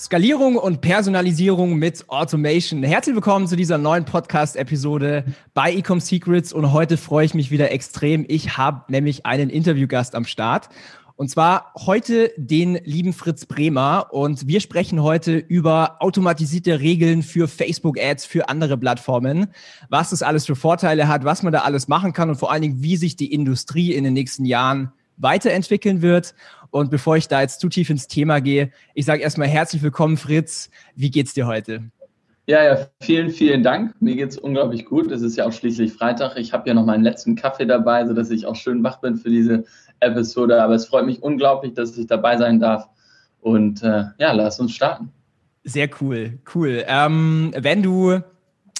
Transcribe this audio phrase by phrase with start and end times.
[0.00, 2.82] Skalierung und Personalisierung mit Automation.
[2.82, 7.70] Herzlich willkommen zu dieser neuen Podcast-Episode bei Ecom Secrets und heute freue ich mich wieder
[7.70, 8.24] extrem.
[8.26, 10.70] Ich habe nämlich einen Interviewgast am Start
[11.16, 17.46] und zwar heute den lieben Fritz Bremer und wir sprechen heute über automatisierte Regeln für
[17.46, 19.48] Facebook-Ads, für andere Plattformen,
[19.90, 22.62] was das alles für Vorteile hat, was man da alles machen kann und vor allen
[22.62, 26.34] Dingen, wie sich die Industrie in den nächsten Jahren weiterentwickeln wird.
[26.70, 30.16] Und bevor ich da jetzt zu tief ins Thema gehe, ich sage erstmal herzlich willkommen,
[30.16, 30.70] Fritz.
[30.94, 31.90] Wie geht's dir heute?
[32.46, 33.94] Ja, ja, vielen, vielen Dank.
[34.00, 35.10] Mir geht's unglaublich gut.
[35.12, 36.36] Es ist ja auch schließlich Freitag.
[36.36, 39.30] Ich habe ja noch meinen letzten Kaffee dabei, sodass ich auch schön wach bin für
[39.30, 39.64] diese
[40.00, 40.60] Episode.
[40.62, 42.88] Aber es freut mich unglaublich, dass ich dabei sein darf.
[43.40, 45.12] Und äh, ja, lass uns starten.
[45.62, 46.84] Sehr cool, cool.
[46.88, 48.20] Ähm, wenn du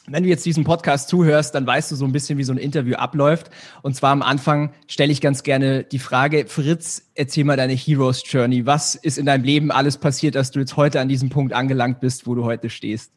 [0.06, 2.59] wenn du jetzt diesen Podcast zuhörst, dann weißt du so ein bisschen, wie so ein
[2.59, 3.51] Interview abläuft.
[3.83, 8.23] Und zwar am Anfang stelle ich ganz gerne die Frage, Fritz, erzähl mal deine Heroes
[8.25, 8.67] Journey.
[8.67, 12.01] Was ist in deinem Leben alles passiert, dass du jetzt heute an diesem Punkt angelangt
[12.01, 13.12] bist, wo du heute stehst?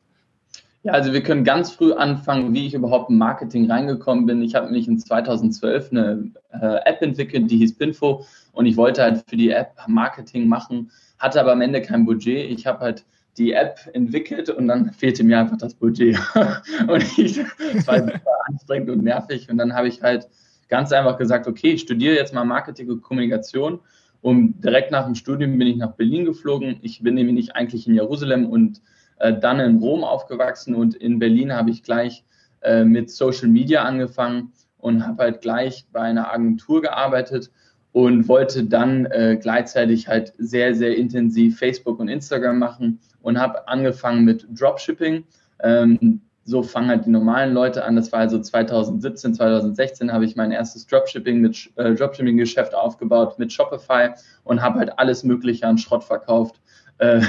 [0.83, 4.41] Ja, also wir können ganz früh anfangen, wie ich überhaupt im Marketing reingekommen bin.
[4.41, 9.01] Ich habe nämlich in 2012 eine äh, App entwickelt, die hieß Pinfo und ich wollte
[9.01, 12.51] halt für die App Marketing machen, hatte aber am Ende kein Budget.
[12.51, 13.05] Ich habe halt
[13.37, 16.17] die App entwickelt und dann fehlte mir einfach das Budget.
[16.87, 17.39] und ich,
[17.75, 19.49] es war super anstrengend und nervig.
[19.49, 20.27] Und dann habe ich halt
[20.69, 23.79] ganz einfach gesagt, okay, ich studiere jetzt mal Marketing und Kommunikation.
[24.21, 26.77] Und direkt nach dem Studium bin ich nach Berlin geflogen.
[26.81, 28.81] Ich bin nämlich eigentlich in Jerusalem und
[29.19, 30.75] äh, dann in Rom aufgewachsen.
[30.75, 32.23] Und in Berlin habe ich gleich
[32.61, 37.51] äh, mit Social Media angefangen und habe halt gleich bei einer Agentur gearbeitet
[37.91, 43.67] und wollte dann äh, gleichzeitig halt sehr, sehr intensiv Facebook und Instagram machen und habe
[43.67, 45.23] angefangen mit Dropshipping.
[45.63, 47.95] Ähm, so fangen halt die normalen Leute an.
[47.95, 53.51] Das war also 2017, 2016 habe ich mein erstes Dropshipping mit äh, Dropshipping-Geschäft aufgebaut mit
[53.51, 54.09] Shopify
[54.43, 56.59] und habe halt alles Mögliche an Schrott verkauft.
[56.97, 57.21] Äh,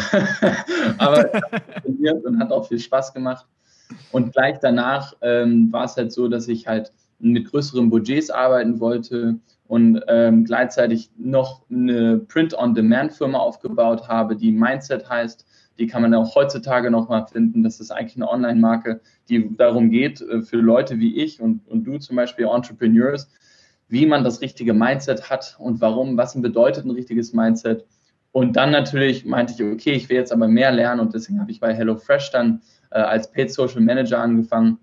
[0.98, 1.30] aber
[2.24, 3.46] und hat auch viel Spaß gemacht.
[4.10, 8.80] Und gleich danach ähm, war es halt so, dass ich halt mit größeren Budgets arbeiten
[8.80, 15.46] wollte und ähm, gleichzeitig noch eine Print-on-Demand-Firma aufgebaut habe, die Mindset heißt.
[15.78, 17.62] Die kann man auch heutzutage noch mal finden.
[17.62, 21.84] Das ist eigentlich eine Online-Marke, die darum geht, äh, für Leute wie ich und, und
[21.84, 23.30] du zum Beispiel, Entrepreneurs,
[23.88, 27.84] wie man das richtige Mindset hat und warum, was bedeutet ein richtiges Mindset.
[28.32, 31.50] Und dann natürlich meinte ich, okay, ich will jetzt aber mehr lernen und deswegen habe
[31.50, 34.78] ich bei HelloFresh dann äh, als Paid Social Manager angefangen.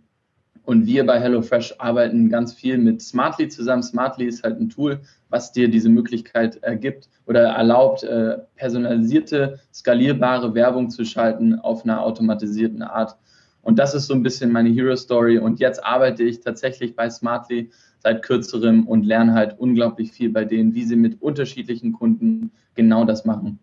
[0.64, 3.84] Und wir bei HelloFresh arbeiten ganz viel mit Smartly zusammen.
[3.84, 5.00] Smartly ist halt ein Tool,
[5.30, 12.02] was dir diese Möglichkeit ergibt oder erlaubt, äh, personalisierte, skalierbare Werbung zu schalten auf einer
[12.02, 13.18] automatisierten Art.
[13.64, 15.38] Und das ist so ein bisschen meine Hero Story.
[15.38, 17.70] Und jetzt arbeite ich tatsächlich bei Smartly
[18.00, 23.06] seit kürzerem und lerne halt unglaublich viel bei denen, wie sie mit unterschiedlichen Kunden genau
[23.06, 23.60] das machen.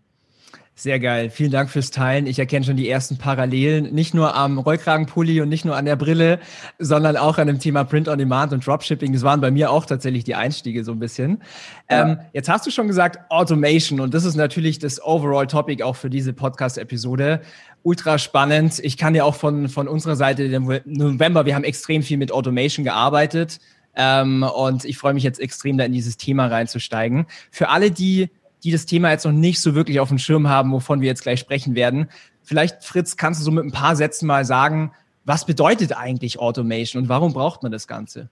[0.78, 1.28] Sehr geil.
[1.28, 2.28] Vielen Dank fürs Teilen.
[2.28, 5.96] Ich erkenne schon die ersten Parallelen, nicht nur am Rollkragenpulli und nicht nur an der
[5.96, 6.38] Brille,
[6.78, 9.12] sondern auch an dem Thema Print on Demand und Dropshipping.
[9.12, 11.42] Das waren bei mir auch tatsächlich die Einstiege so ein bisschen.
[11.90, 12.10] Ja.
[12.10, 15.96] Ähm, jetzt hast du schon gesagt Automation und das ist natürlich das Overall Topic auch
[15.96, 17.40] für diese Podcast-Episode.
[17.82, 18.78] Ultra spannend.
[18.78, 22.30] Ich kann ja auch von, von unserer Seite im November, wir haben extrem viel mit
[22.30, 23.58] Automation gearbeitet.
[23.96, 27.26] Ähm, und ich freue mich jetzt extrem, da in dieses Thema reinzusteigen.
[27.50, 28.30] Für alle, die
[28.64, 31.22] die das Thema jetzt noch nicht so wirklich auf dem Schirm haben, wovon wir jetzt
[31.22, 32.08] gleich sprechen werden.
[32.42, 34.92] Vielleicht, Fritz, kannst du so mit ein paar Sätzen mal sagen,
[35.24, 38.30] was bedeutet eigentlich Automation und warum braucht man das Ganze?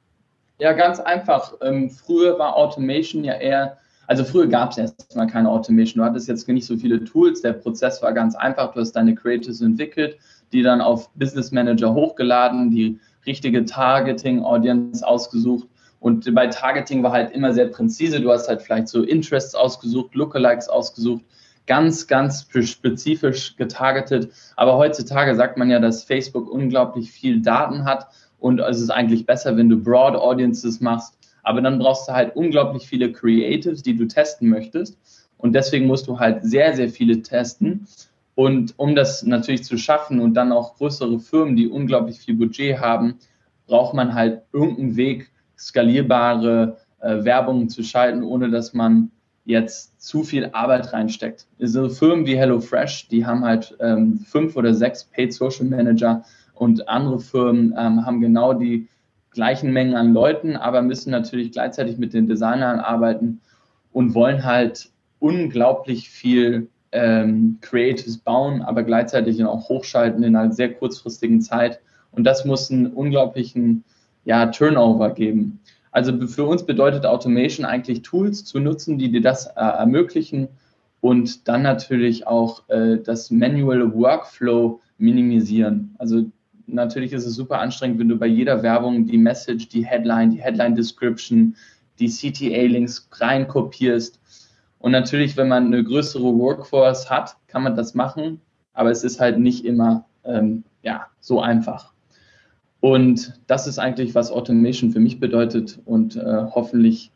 [0.59, 1.53] Ja, ganz einfach.
[1.61, 3.77] Ähm, früher war Automation ja eher,
[4.07, 6.03] also früher gab es erstmal keine Automation.
[6.03, 7.43] Du hattest jetzt nicht so viele Tools.
[7.43, 8.73] Der Prozess war ganz einfach.
[8.73, 10.17] Du hast deine Creators entwickelt,
[10.53, 15.69] die dann auf Business Manager hochgeladen, die richtige Targeting Audience ausgesucht
[16.01, 18.21] und bei Targeting war halt immer sehr präzise.
[18.21, 21.25] Du hast halt vielleicht so Interests ausgesucht, Lookalikes ausgesucht,
[21.67, 24.33] ganz, ganz spezifisch getargetet.
[24.57, 28.07] Aber heutzutage sagt man ja, dass Facebook unglaublich viel Daten hat
[28.39, 31.19] und es ist eigentlich besser, wenn du Broad Audiences machst.
[31.43, 34.99] Aber dann brauchst du halt unglaublich viele Creatives, die du testen möchtest.
[35.39, 37.87] Und deswegen musst du halt sehr, sehr viele testen.
[38.35, 42.81] Und um das natürlich zu schaffen und dann auch größere Firmen, die unglaublich viel Budget
[42.81, 43.19] haben,
[43.67, 49.11] braucht man halt irgendeinen Weg, skalierbare äh, Werbung zu schalten, ohne dass man
[49.45, 51.47] jetzt zu viel Arbeit reinsteckt.
[51.59, 56.25] So Firmen wie HelloFresh, die haben halt ähm, fünf oder sechs Paid Social Manager
[56.55, 58.89] und andere Firmen ähm, haben genau die
[59.31, 63.41] gleichen Mengen an Leuten, aber müssen natürlich gleichzeitig mit den Designern arbeiten
[63.93, 70.73] und wollen halt unglaublich viel ähm, Creatives bauen, aber gleichzeitig auch hochschalten in einer sehr
[70.73, 71.81] kurzfristigen Zeit.
[72.13, 73.85] Und das muss einen unglaublichen
[74.27, 75.61] ja, Turnover geben.
[75.93, 80.49] Also für uns bedeutet Automation eigentlich Tools zu nutzen, die dir das äh, ermöglichen
[81.01, 85.95] und dann natürlich auch äh, das Manual Workflow minimisieren.
[85.97, 86.27] Also
[86.67, 90.43] natürlich ist es super anstrengend, wenn du bei jeder Werbung die Message, die Headline, die
[90.43, 91.57] Headline Description,
[91.99, 94.21] die CTA-Links reinkopierst.
[94.79, 98.41] Und natürlich, wenn man eine größere Workforce hat, kann man das machen,
[98.75, 101.96] aber es ist halt nicht immer ähm, ja, so einfach.
[102.87, 107.11] Und das ist eigentlich, was Automation für mich bedeutet und äh, hoffentlich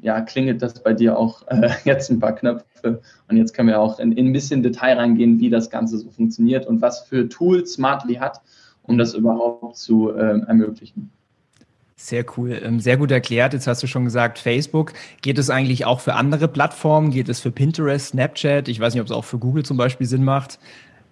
[0.00, 3.02] ja, klingelt das bei dir auch äh, jetzt ein paar Knöpfe.
[3.28, 6.08] Und jetzt können wir auch in, in, ein bisschen Detail reingehen, wie das Ganze so
[6.08, 8.40] funktioniert und was für Tools Smartly hat,
[8.84, 11.10] um das überhaupt zu äh, ermöglichen.
[11.96, 13.52] Sehr cool, ähm, sehr gut erklärt.
[13.52, 14.94] Jetzt hast du schon gesagt, Facebook.
[15.20, 17.10] Geht es eigentlich auch für andere Plattformen?
[17.10, 18.68] Geht es für Pinterest, Snapchat?
[18.68, 20.58] Ich weiß nicht, ob es auch für Google zum Beispiel Sinn macht.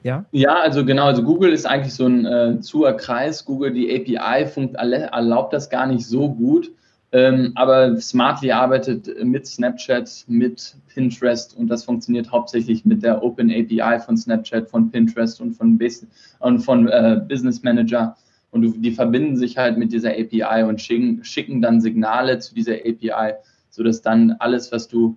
[0.03, 0.25] Ja?
[0.33, 1.06] Ja, also genau.
[1.06, 3.45] Also Google ist eigentlich so ein äh, zuer Kreis.
[3.45, 6.71] Google, die API funkt, erlaubt das gar nicht so gut.
[7.11, 13.50] Ähm, aber Smartly arbeitet mit Snapchat, mit Pinterest und das funktioniert hauptsächlich mit der Open
[13.50, 16.06] API von Snapchat, von Pinterest und von, Bas
[16.41, 18.15] und von äh, Business Manager.
[18.50, 22.75] Und die verbinden sich halt mit dieser API und schicken, schicken dann Signale zu dieser
[22.75, 23.35] API,
[23.71, 25.17] sodass dann alles, was du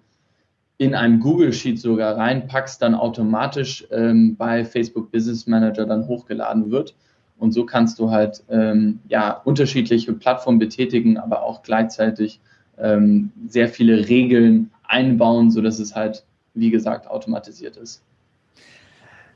[0.81, 6.71] in einem Google Sheet sogar reinpackst, dann automatisch ähm, bei Facebook Business Manager dann hochgeladen
[6.71, 6.95] wird.
[7.37, 12.39] Und so kannst du halt ähm, ja, unterschiedliche Plattformen betätigen, aber auch gleichzeitig
[12.79, 16.25] ähm, sehr viele Regeln einbauen, sodass es halt,
[16.55, 18.01] wie gesagt, automatisiert ist.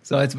[0.07, 0.37] So, jetzt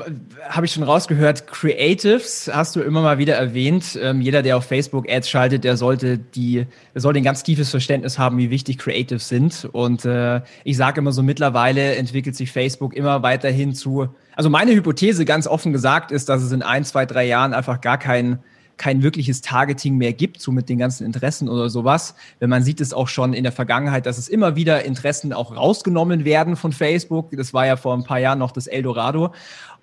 [0.49, 3.99] habe ich schon rausgehört, Creatives hast du immer mal wieder erwähnt.
[4.01, 7.71] Ähm, jeder, der auf Facebook Ads schaltet, der sollte die, der sollte ein ganz tiefes
[7.71, 9.69] Verständnis haben, wie wichtig Creatives sind.
[9.73, 14.09] Und äh, ich sage immer so, mittlerweile entwickelt sich Facebook immer weiterhin zu.
[14.37, 17.81] Also meine Hypothese, ganz offen gesagt, ist, dass es in ein, zwei, drei Jahren einfach
[17.81, 18.39] gar kein
[18.76, 22.14] kein wirkliches Targeting mehr gibt, so mit den ganzen Interessen oder sowas.
[22.38, 25.56] Wenn man sieht es auch schon in der Vergangenheit, dass es immer wieder Interessen auch
[25.56, 27.31] rausgenommen werden von Facebook.
[27.32, 29.32] Das war ja vor ein paar Jahren noch das Eldorado.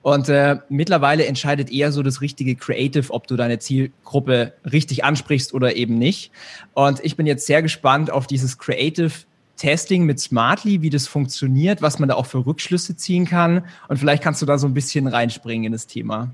[0.04, 5.54] Und äh, mittlerweile entscheidet eher so das richtige Creative, ob du deine Zielgruppe richtig ansprichst
[5.54, 6.32] oder eben nicht.
[6.74, 9.14] Und ich bin jetzt sehr gespannt auf dieses Creative
[9.56, 13.64] Testing mit Smartly, wie das funktioniert, was man da auch für Rückschlüsse ziehen kann.
[13.88, 16.32] Und vielleicht kannst du da so ein bisschen reinspringen in das Thema.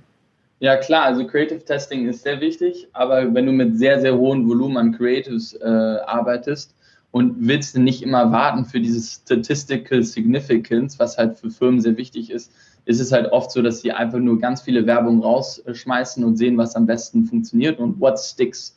[0.62, 4.48] Ja, klar, also Creative Testing ist sehr wichtig, aber wenn du mit sehr, sehr hohem
[4.48, 6.76] Volumen an Creatives äh, arbeitest
[7.12, 12.30] und willst nicht immer warten für dieses Statistical Significance, was halt für Firmen sehr wichtig
[12.30, 12.52] ist,
[12.84, 16.58] ist es halt oft so, dass sie einfach nur ganz viele Werbung rausschmeißen und sehen,
[16.58, 18.76] was am besten funktioniert und what sticks.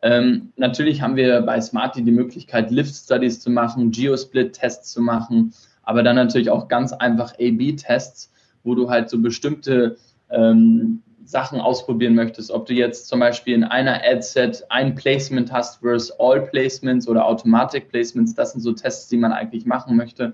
[0.00, 5.52] Ähm, natürlich haben wir bei Smarty die Möglichkeit, Lift-Studies zu machen, Geosplit-Tests zu machen,
[5.82, 8.32] aber dann natürlich auch ganz einfach A-B-Tests,
[8.64, 9.98] wo du halt so bestimmte
[10.30, 15.80] ähm, Sachen ausprobieren möchtest, ob du jetzt zum Beispiel in einer Ad-Set ein Placement hast
[15.80, 20.32] versus All Placements oder Automatic Placements, das sind so Tests, die man eigentlich machen möchte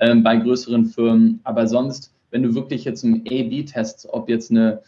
[0.00, 1.40] ähm, bei größeren Firmen.
[1.42, 4.80] Aber sonst, wenn du wirklich jetzt im A-B test ob jetzt eine,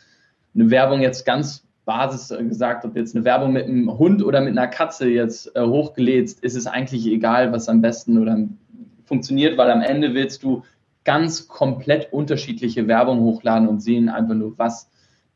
[0.54, 4.56] eine Werbung jetzt ganz Basis gesagt, ob jetzt eine Werbung mit einem Hund oder mit
[4.56, 8.38] einer Katze jetzt äh, hochgelädst, ist es eigentlich egal, was am besten oder
[9.04, 10.62] funktioniert, weil am Ende willst du
[11.02, 14.88] ganz komplett unterschiedliche Werbung hochladen und sehen einfach nur, was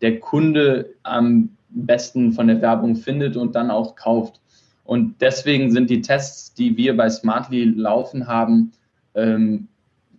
[0.04, 4.38] der Kunde am besten von der Werbung findet und dann auch kauft.
[4.84, 8.72] Und deswegen sind die Tests, die wir bei Smartly laufen haben,
[9.14, 9.68] ähm,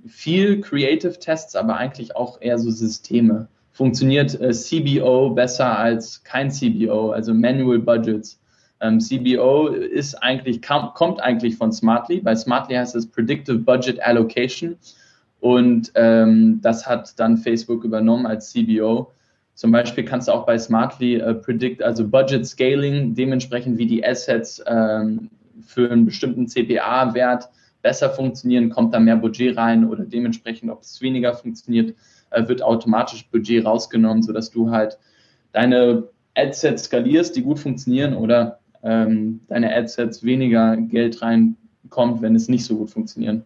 [0.07, 3.47] viel Creative Tests, aber eigentlich auch eher so Systeme.
[3.73, 8.39] Funktioniert äh, CBO besser als kein CBO, also Manual Budgets.
[8.81, 12.21] Ähm, CBO ist eigentlich, kommt eigentlich von Smartly.
[12.21, 14.77] Bei Smartly heißt es Predictive Budget Allocation.
[15.41, 19.11] Und ähm, das hat dann Facebook übernommen als CBO.
[19.55, 24.05] Zum Beispiel kannst du auch bei Smartly äh, predict, also Budget Scaling, dementsprechend wie die
[24.05, 25.29] Assets ähm,
[25.61, 27.49] für einen bestimmten CPA-Wert
[27.81, 31.95] besser funktionieren, kommt da mehr Budget rein oder dementsprechend, ob es weniger funktioniert,
[32.31, 34.99] äh, wird automatisch Budget rausgenommen, sodass du halt
[35.53, 36.03] deine
[36.35, 42.65] Adsets skalierst, die gut funktionieren oder ähm, deine Adsets weniger Geld reinkommt, wenn es nicht
[42.65, 43.45] so gut funktionieren.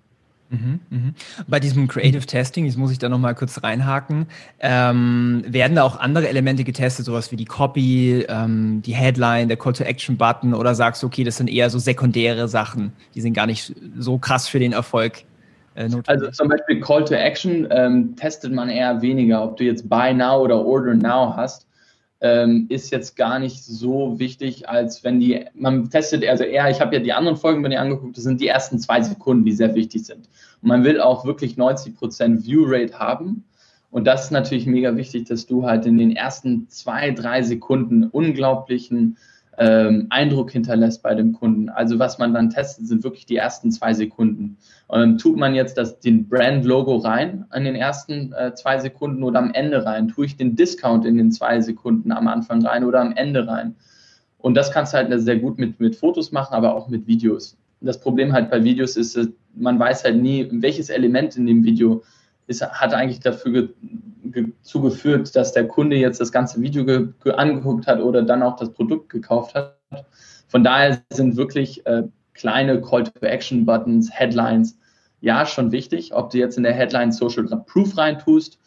[0.50, 1.14] Mhm, mhm.
[1.48, 4.26] Bei diesem Creative Testing, jetzt muss ich da nochmal kurz reinhaken,
[4.60, 9.58] ähm, werden da auch andere Elemente getestet, sowas wie die Copy, ähm, die Headline, der
[9.58, 13.76] Call-to-Action-Button oder sagst du, okay, das sind eher so sekundäre Sachen, die sind gar nicht
[13.98, 15.24] so krass für den Erfolg
[15.76, 20.42] äh, Also zum Beispiel Call-to-Action ähm, testet man eher weniger, ob du jetzt Buy Now
[20.42, 21.68] oder Order Now hast.
[22.22, 26.82] Ähm, ist jetzt gar nicht so wichtig, als wenn die, man testet, also eher, ich
[26.82, 29.54] habe ja die anderen Folgen bei dir angeguckt, das sind die ersten zwei Sekunden, die
[29.54, 30.30] sehr wichtig sind.
[30.62, 33.46] Und man will auch wirklich 90% View Rate haben.
[33.92, 38.04] Und das ist natürlich mega wichtig, dass du halt in den ersten zwei, drei Sekunden
[38.04, 39.18] unglaublichen
[39.60, 41.70] ähm, Eindruck hinterlässt bei dem Kunden.
[41.70, 44.58] Also was man dann testet, sind wirklich die ersten zwei Sekunden.
[44.92, 49.40] Ähm, tut man jetzt das, den Brand-Logo rein an den ersten äh, zwei Sekunden oder
[49.40, 50.08] am Ende rein?
[50.08, 53.76] Tue ich den Discount in den zwei Sekunden am Anfang rein oder am Ende rein?
[54.38, 57.58] Und das kannst du halt sehr gut mit, mit Fotos machen, aber auch mit Videos.
[57.82, 59.20] Das Problem halt bei Videos ist,
[59.56, 62.02] man weiß halt nie, welches Element in dem Video
[62.48, 63.70] ist, hat eigentlich dafür
[64.62, 68.72] zugeführt, dass der Kunde jetzt das ganze Video ge, angeguckt hat oder dann auch das
[68.72, 69.78] Produkt gekauft hat.
[70.48, 74.78] Von daher sind wirklich äh, kleine Call-to-Action-Buttons, Headlines,
[75.22, 76.14] ja, schon wichtig.
[76.14, 78.60] Ob du jetzt in der Headline Social Proof reintust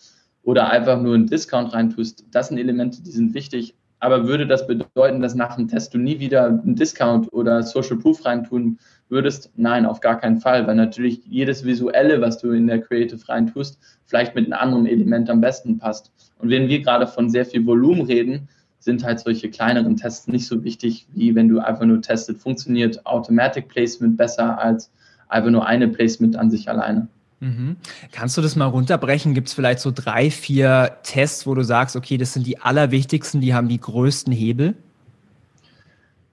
[0.42, 3.74] oder einfach nur einen Discount reintust, das sind Elemente, die sind wichtig.
[4.00, 7.96] Aber würde das bedeuten, dass nach dem Test du nie wieder einen Discount oder Social
[7.96, 8.78] Proof reintun
[9.08, 9.52] würdest?
[9.54, 13.78] Nein, auf gar keinen Fall, weil natürlich jedes Visuelle, was du in der Creative reintust,
[14.12, 16.12] vielleicht mit einem anderen Element am besten passt.
[16.38, 18.46] Und wenn wir gerade von sehr viel Volumen reden,
[18.78, 23.06] sind halt solche kleineren Tests nicht so wichtig, wie wenn du einfach nur testet, funktioniert
[23.06, 24.90] Automatic Placement besser als
[25.28, 27.08] einfach nur eine Placement an sich alleine.
[27.40, 27.76] Mhm.
[28.10, 29.32] Kannst du das mal runterbrechen?
[29.32, 33.40] Gibt es vielleicht so drei, vier Tests, wo du sagst, okay, das sind die allerwichtigsten,
[33.40, 34.74] die haben die größten Hebel?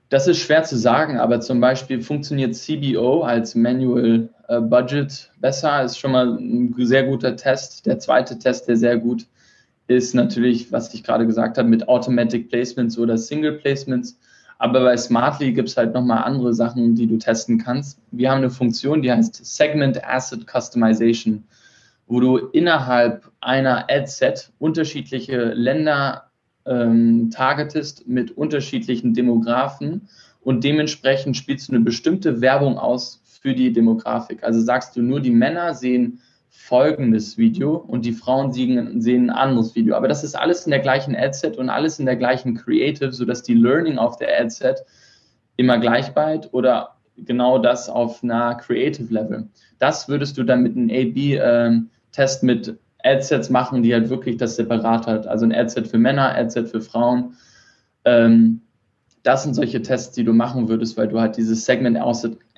[0.09, 4.27] Das ist schwer zu sagen, aber zum Beispiel funktioniert CBO als Manual
[4.62, 7.86] Budget besser, ist schon mal ein sehr guter Test.
[7.86, 9.27] Der zweite Test, der sehr gut
[9.88, 14.20] ist natürlich, was ich gerade gesagt habe, mit Automatic Placements oder Single Placements.
[14.60, 18.00] Aber bei Smartly gibt es halt nochmal andere Sachen, die du testen kannst.
[18.12, 21.44] Wir haben eine Funktion, die heißt Segment Asset Customization,
[22.08, 26.29] wo du innerhalb einer Ad-Set unterschiedliche Länder
[26.65, 30.10] ähm, targetest mit unterschiedlichen Demografen
[30.41, 34.43] und dementsprechend spielst du eine bestimmte Werbung aus für die Demografik.
[34.43, 39.36] Also sagst du nur, die Männer sehen folgendes Video und die Frauen sehen, sehen ein
[39.36, 39.96] anderes Video.
[39.96, 43.43] Aber das ist alles in der gleichen Adset und alles in der gleichen Creative, sodass
[43.43, 44.84] die Learning auf der Adset
[45.58, 49.48] immer gleich bleibt oder genau das auf einer Creative Level.
[49.77, 54.55] Das würdest du dann mit einem A-B-Test ähm, mit Adsets machen, die halt wirklich das
[54.55, 55.27] separat hat.
[55.27, 57.36] Also ein Adset für Männer, Adset für Frauen.
[58.05, 58.62] Ähm,
[59.24, 62.00] das sind solche Tests, die du machen würdest, weil du halt dieses Segment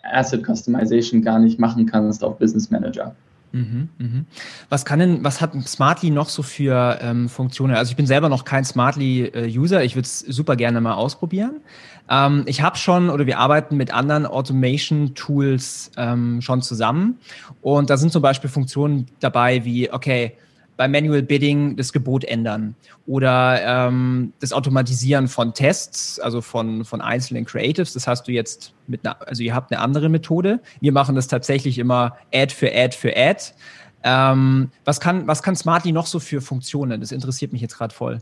[0.03, 3.15] Asset, Customization gar nicht machen kannst auf Business Manager.
[3.53, 4.25] Mhm, mhm.
[4.69, 7.75] Was kann denn, was hat Smartly noch so für ähm, Funktionen?
[7.75, 11.55] Also ich bin selber noch kein Smartly-User, ich würde es super gerne mal ausprobieren.
[12.09, 17.19] Ähm, ich habe schon oder wir arbeiten mit anderen Automation-Tools ähm, schon zusammen
[17.61, 20.33] und da sind zum Beispiel Funktionen dabei wie, okay,
[20.81, 22.73] bei Manual Bidding das Gebot ändern
[23.05, 27.93] oder ähm, das Automatisieren von Tests, also von, von einzelnen Creatives.
[27.93, 30.59] Das hast du jetzt mit einer, also ihr habt eine andere Methode.
[30.79, 33.43] Wir machen das tatsächlich immer Ad für Ad für Ad.
[34.03, 36.99] Ähm, was, kann, was kann Smartly noch so für Funktionen?
[36.99, 38.17] Das interessiert mich jetzt gerade voll.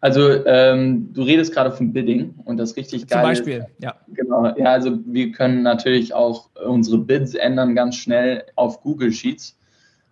[0.00, 3.18] Also ähm, du redest gerade von Bidding und das richtig geil.
[3.18, 3.96] Zum Beispiel, ja.
[4.14, 9.56] Genau, ja, also wir können natürlich auch unsere Bids ändern ganz schnell auf Google Sheets.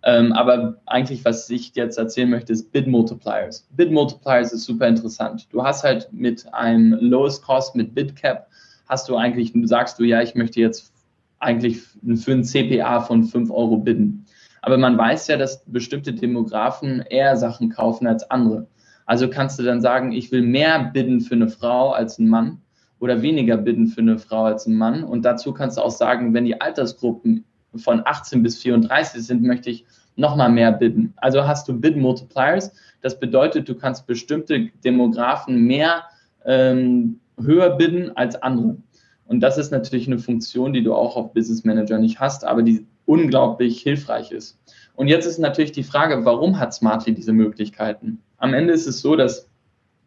[0.03, 3.67] Ähm, aber eigentlich, was ich jetzt erzählen möchte, ist Bid Multipliers.
[3.71, 5.47] Bid Multipliers ist super interessant.
[5.51, 8.47] Du hast halt mit einem Lowest Cost, mit Bid Cap,
[8.87, 10.93] hast du eigentlich, sagst du, ja, ich möchte jetzt
[11.39, 14.25] eigentlich für ein CPA von 5 Euro bidden.
[14.61, 18.67] Aber man weiß ja, dass bestimmte Demografen eher Sachen kaufen als andere.
[19.05, 22.61] Also kannst du dann sagen, ich will mehr bidden für eine Frau als ein Mann
[22.99, 25.03] oder weniger bidden für eine Frau als ein Mann.
[25.03, 27.45] Und dazu kannst du auch sagen, wenn die Altersgruppen
[27.75, 29.85] von 18 bis 34 sind, möchte ich
[30.15, 31.13] nochmal mehr bidden.
[31.17, 32.71] Also hast du Bid Multipliers.
[33.01, 36.03] Das bedeutet, du kannst bestimmte Demografen mehr
[36.45, 38.77] ähm, höher bidden als andere.
[39.25, 42.63] Und das ist natürlich eine Funktion, die du auch auf Business Manager nicht hast, aber
[42.63, 44.59] die unglaublich hilfreich ist.
[44.95, 48.21] Und jetzt ist natürlich die Frage, warum hat Smartly diese Möglichkeiten?
[48.37, 49.47] Am Ende ist es so, dass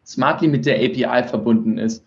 [0.05, 2.05] Smartly mit der API verbunden ist.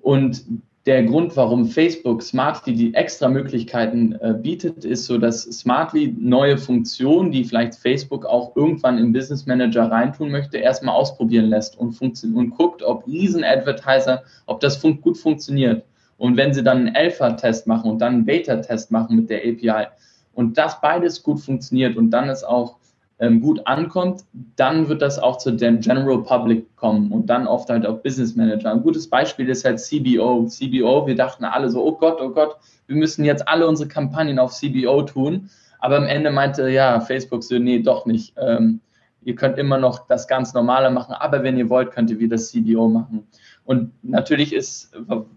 [0.00, 0.44] Und
[0.86, 6.56] der Grund, warum Facebook Smartly die extra Möglichkeiten äh, bietet, ist so, dass Smartly neue
[6.56, 12.00] Funktionen, die vielleicht Facebook auch irgendwann im Business Manager reintun möchte, erstmal ausprobieren lässt und,
[12.00, 15.84] und guckt, ob Riesen-Advertiser, ob das fun gut funktioniert.
[16.18, 19.88] Und wenn sie dann einen Alpha-Test machen und dann einen Beta-Test machen mit der API
[20.34, 22.76] und das beides gut funktioniert und dann ist auch
[23.18, 24.24] ähm, gut ankommt,
[24.56, 28.36] dann wird das auch zu dem General Public kommen und dann oft halt auch Business
[28.36, 28.70] Manager.
[28.70, 30.46] Ein gutes Beispiel ist halt CBO.
[30.46, 32.56] CBO, wir dachten alle so, oh Gott, oh Gott,
[32.86, 35.48] wir müssen jetzt alle unsere Kampagnen auf CBO tun.
[35.78, 38.34] Aber am Ende meinte ja Facebook so, nee, doch nicht.
[38.38, 38.80] Ähm,
[39.22, 42.36] ihr könnt immer noch das ganz normale machen, aber wenn ihr wollt, könnt ihr wieder
[42.36, 43.26] CBO machen.
[43.64, 44.92] Und natürlich ist,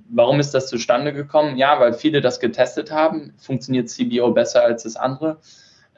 [0.10, 1.58] warum ist das zustande gekommen?
[1.58, 5.38] Ja, weil viele das getestet haben, funktioniert CBO besser als das andere.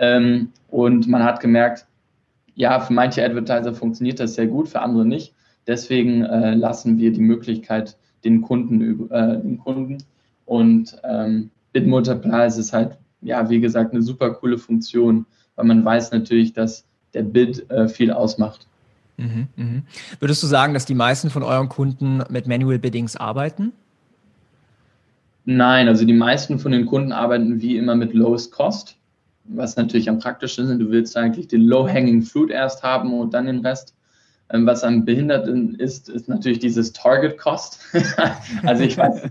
[0.01, 1.85] Ähm, und man hat gemerkt,
[2.55, 5.33] ja, für manche Advertiser funktioniert das sehr gut, für andere nicht.
[5.67, 9.99] Deswegen äh, lassen wir die Möglichkeit den Kunden, äh, den Kunden.
[10.45, 16.11] Und ähm, Bid-Multiplier ist halt, ja, wie gesagt, eine super coole Funktion, weil man weiß
[16.11, 18.67] natürlich, dass der Bid äh, viel ausmacht.
[19.17, 19.81] Mhm, mh.
[20.19, 23.71] Würdest du sagen, dass die meisten von euren Kunden mit Manual Biddings arbeiten?
[25.45, 28.97] Nein, also die meisten von den Kunden arbeiten wie immer mit Lowest Cost,
[29.55, 30.79] was natürlich am praktischsten ist.
[30.79, 33.95] Du willst eigentlich den Low-Hanging Fruit erst haben und dann den Rest.
[34.49, 37.79] Ähm, was am Behinderten ist, ist natürlich dieses Target Cost.
[38.63, 39.29] also ich weiß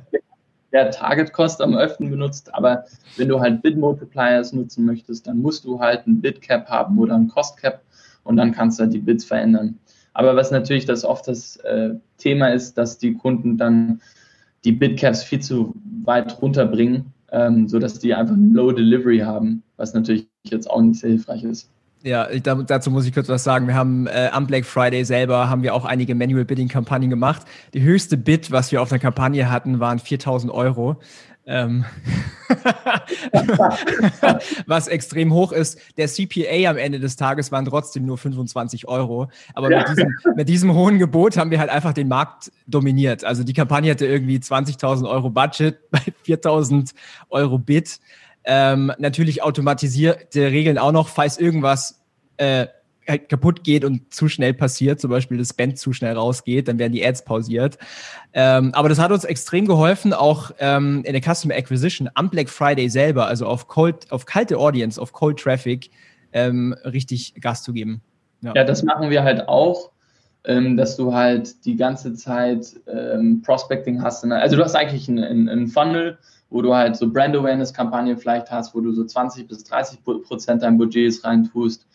[0.71, 2.85] wer Target Cost am öften benutzt, aber
[3.17, 6.99] wenn du halt Bid Multipliers nutzen möchtest, dann musst du halt ein Bid Cap haben
[6.99, 7.83] oder ein Cost Cap
[8.25, 9.79] und dann kannst du halt die Bits verändern.
[10.13, 14.01] Aber was natürlich das oft das äh, Thema ist, dass die Kunden dann
[14.65, 15.75] die Bitcaps viel zu
[16.05, 21.01] weit runterbringen, ähm, sodass die einfach ein Low Delivery haben, was natürlich jetzt auch nicht
[21.01, 21.71] sehr hilfreich ist.
[22.03, 23.67] Ja, ich, dazu muss ich kurz was sagen.
[23.67, 27.43] Wir haben äh, am Black Friday selber haben wir auch einige Manual Bidding Kampagnen gemacht.
[27.75, 30.97] Die höchste Bid, was wir auf einer Kampagne hatten, waren 4000 Euro.
[31.47, 31.85] Ähm
[34.67, 35.79] was extrem hoch ist.
[35.97, 39.29] Der CPA am Ende des Tages waren trotzdem nur 25 Euro.
[39.55, 39.79] Aber ja.
[39.79, 43.25] mit, diesem, mit, diesem, hohen Gebot haben wir halt einfach den Markt dominiert.
[43.25, 46.93] Also die Kampagne hatte irgendwie 20.000 Euro Budget bei 4.000
[47.31, 48.01] Euro Bid.
[48.53, 52.03] Ähm, natürlich automatisierte Regeln auch noch, falls irgendwas
[52.37, 52.67] äh,
[53.07, 56.81] halt kaputt geht und zu schnell passiert, zum Beispiel das Band zu schnell rausgeht, dann
[56.81, 57.79] werden die Ads pausiert.
[58.33, 62.49] Ähm, aber das hat uns extrem geholfen, auch ähm, in der Customer Acquisition am Black
[62.49, 65.91] Friday selber, also auf, cold, auf kalte Audience, auf Cold Traffic,
[66.33, 68.03] ähm, richtig Gas zu geben.
[68.43, 68.53] Ja.
[68.57, 69.93] ja, das machen wir halt auch,
[70.43, 74.25] ähm, dass du halt die ganze Zeit ähm, Prospecting hast.
[74.25, 76.19] Also du hast eigentlich einen Funnel,
[76.51, 80.05] wo du halt so Brand Awareness Kampagnen vielleicht hast, wo du so 20 bis 30
[80.05, 81.87] Prozent dein Budgets reintust.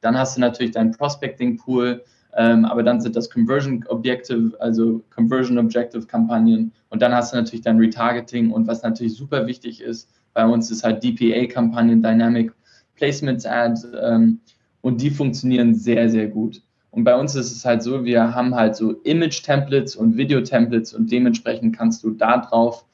[0.00, 2.02] Dann hast du natürlich deinen Prospecting Pool,
[2.36, 6.72] ähm, aber dann sind das Conversion Objective, also Conversion Objective Kampagnen.
[6.90, 8.50] Und dann hast du natürlich dein Retargeting.
[8.50, 12.52] Und was natürlich super wichtig ist, bei uns ist halt DPA Kampagnen, Dynamic
[12.96, 13.86] Placements Ads.
[14.02, 14.40] Ähm,
[14.80, 16.62] und die funktionieren sehr, sehr gut.
[16.90, 21.10] Und bei uns ist es halt so, wir haben halt so Image-Templates und Video-Templates und
[21.10, 22.84] dementsprechend kannst du da drauf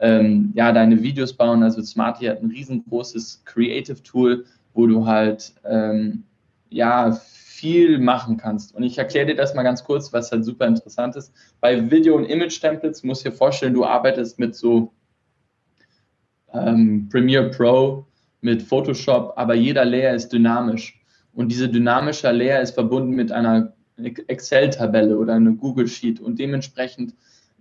[0.00, 1.62] ähm, ja, deine Videos bauen.
[1.62, 6.24] Also Smarty hat ein riesengroßes Creative Tool, wo du halt ähm,
[6.68, 8.74] ja viel machen kannst.
[8.74, 11.32] Und ich erkläre dir das mal ganz kurz, was halt super interessant ist.
[11.60, 14.92] Bei Video- und Image-Templates musst du dir vorstellen, du arbeitest mit so
[16.52, 18.06] ähm, Premiere Pro,
[18.42, 21.00] mit Photoshop, aber jeder Layer ist dynamisch.
[21.32, 27.14] Und diese dynamische Layer ist verbunden mit einer Excel-Tabelle oder einer Google Sheet und dementsprechend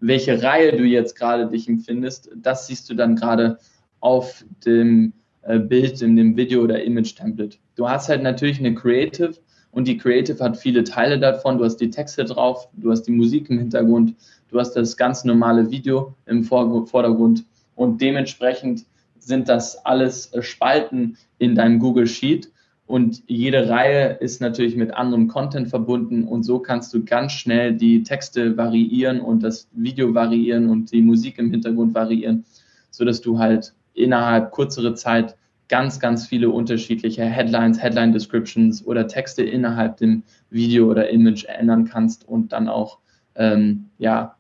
[0.08, 3.58] welche Reihe du jetzt gerade dich empfindest, das siehst du dann gerade
[4.00, 7.58] auf dem äh, Bild, in dem Video oder Image-Template.
[7.76, 9.34] Du hast halt natürlich eine Creative
[9.72, 11.58] und die Creative hat viele Teile davon.
[11.58, 14.16] Du hast die Texte drauf, du hast die Musik im Hintergrund,
[14.50, 18.86] du hast das ganz normale Video im Vordergrund und dementsprechend
[19.18, 22.52] sind das alles äh, Spalten in deinem Google Sheet
[22.88, 27.74] und jede Reihe ist natürlich mit anderem Content verbunden und so kannst du ganz schnell
[27.74, 32.46] die Texte variieren und das Video variieren und die Musik im Hintergrund variieren,
[32.92, 35.36] sodass du halt innerhalb kürzerer Zeit
[35.68, 40.22] ganz, ganz viele unterschiedliche Headlines, Headline Descriptions oder Texte innerhalb dem
[40.52, 43.00] Video oder Image ändern kannst und dann auch
[43.36, 44.36] ähm, ja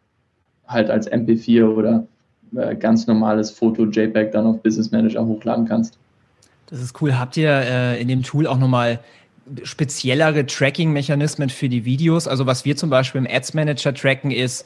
[0.67, 2.08] halt als MP4 oder
[2.55, 5.97] äh, ganz normales Foto JPEG dann auf Business Manager hochladen kannst.
[6.67, 7.17] Das ist cool.
[7.17, 8.99] Habt ihr äh, in dem Tool auch nochmal
[9.63, 12.28] speziellere Tracking-Mechanismen für die Videos?
[12.28, 14.65] Also was wir zum Beispiel im Ads Manager tracken ist,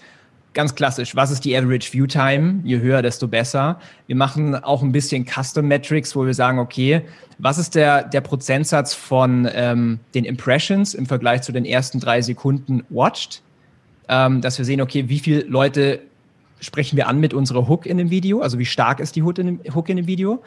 [0.53, 2.61] ganz klassisch, was ist die Average View Time?
[2.63, 3.79] Je höher, desto besser.
[4.07, 7.01] Wir machen auch ein bisschen Custom Metrics, wo wir sagen, okay,
[7.37, 12.21] was ist der, der Prozentsatz von ähm, den Impressions im Vergleich zu den ersten drei
[12.21, 13.41] Sekunden watched?
[14.07, 16.01] Ähm, dass wir sehen, okay, wie viele Leute
[16.59, 18.41] sprechen wir an mit unserer Hook in dem Video?
[18.41, 20.41] Also wie stark ist die Hook in dem, Hook in dem Video?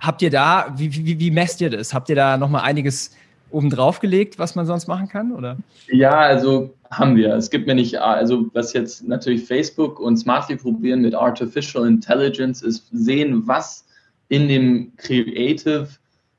[0.00, 1.94] Habt ihr da, wie, wie, wie messt ihr das?
[1.94, 3.12] Habt ihr da nochmal einiges
[3.50, 5.32] obendrauf gelegt, was man sonst machen kann?
[5.32, 5.56] Oder?
[5.88, 7.34] Ja, also haben wir.
[7.34, 12.62] Es gibt mir nicht, also was jetzt natürlich Facebook und Smartly probieren mit Artificial Intelligence
[12.62, 13.84] ist sehen, was
[14.28, 15.88] in dem Creative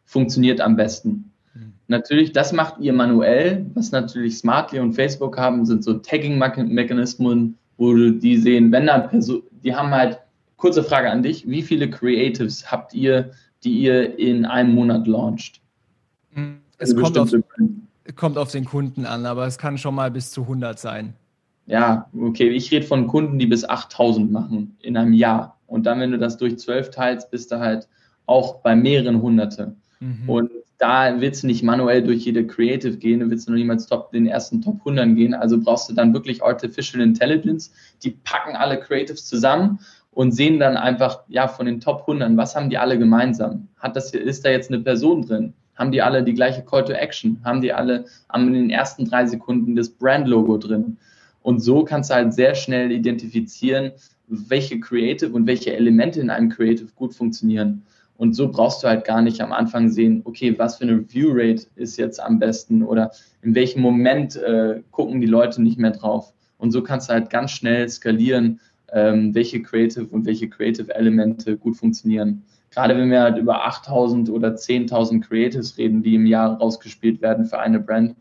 [0.06, 1.32] funktioniert am besten.
[1.54, 1.74] Mhm.
[1.88, 3.66] Natürlich, das macht ihr manuell.
[3.74, 9.00] Was natürlich Smartly und Facebook haben, sind so Tagging-Mechanismen, wo du die sehen, wenn da
[9.00, 10.20] Person, die haben halt,
[10.58, 13.32] kurze Frage an dich, wie viele Creatives habt ihr
[13.64, 15.62] die ihr in einem Monat launcht?
[16.34, 17.32] Hm, es kommt, auf,
[18.16, 21.14] Kommt auf den Kunden an, aber es kann schon mal bis zu 100 sein.
[21.66, 25.60] Ja, okay, ich rede von Kunden, die bis 8000 machen in einem Jahr.
[25.68, 27.90] Und dann, wenn du das durch 12 teilst, bist du halt
[28.26, 29.76] auch bei mehreren Hunderte.
[30.00, 30.30] Mhm.
[30.30, 33.88] Und da willst du nicht manuell durch jede Creative gehen, du willst du noch niemals
[33.88, 35.34] top, den ersten Top 100 gehen.
[35.34, 37.74] Also brauchst du dann wirklich Artificial Intelligence.
[38.04, 39.80] Die packen alle Creatives zusammen
[40.18, 43.68] und sehen dann einfach, ja, von den Top 100, was haben die alle gemeinsam?
[43.78, 45.54] Hat das, ist da jetzt eine Person drin?
[45.76, 47.40] Haben die alle die gleiche Call to Action?
[47.44, 50.98] Haben die alle in den ersten drei Sekunden das Brand-Logo drin?
[51.44, 53.92] Und so kannst du halt sehr schnell identifizieren,
[54.26, 57.84] welche Creative und welche Elemente in einem Creative gut funktionieren.
[58.18, 61.30] Und so brauchst du halt gar nicht am Anfang sehen, okay, was für eine View
[61.32, 63.12] Rate ist jetzt am besten oder
[63.44, 66.34] in welchem Moment äh, gucken die Leute nicht mehr drauf.
[66.58, 68.60] Und so kannst du halt ganz schnell skalieren,
[68.94, 72.44] ähm, welche Creative und welche Creative Elemente gut funktionieren.
[72.72, 77.46] Gerade wenn wir halt über 8000 oder 10.000 Creatives reden, die im Jahr rausgespielt werden
[77.46, 78.16] für eine Brand,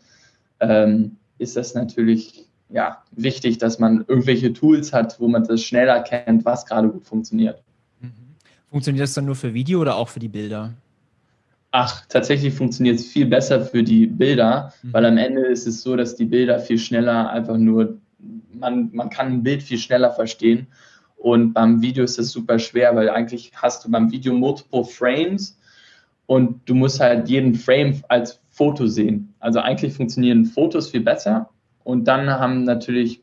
[0.60, 5.88] ähm, ist das natürlich ja, wichtig, dass man irgendwelche Tools hat, wo man das schnell
[5.88, 7.62] erkennt, was gerade gut funktioniert.
[8.70, 10.74] Funktioniert das dann nur für Video oder auch für die Bilder?
[11.70, 14.92] Ach, tatsächlich funktioniert es viel besser für die Bilder, mhm.
[14.92, 17.98] weil am Ende ist es so, dass die Bilder viel schneller einfach nur,
[18.58, 20.66] man, man kann ein Bild viel schneller verstehen.
[21.16, 25.58] Und beim Video ist das super schwer, weil eigentlich hast du beim Video multiple Frames
[26.26, 29.34] und du musst halt jeden Frame als Foto sehen.
[29.38, 31.50] Also eigentlich funktionieren Fotos viel besser.
[31.84, 33.22] Und dann haben natürlich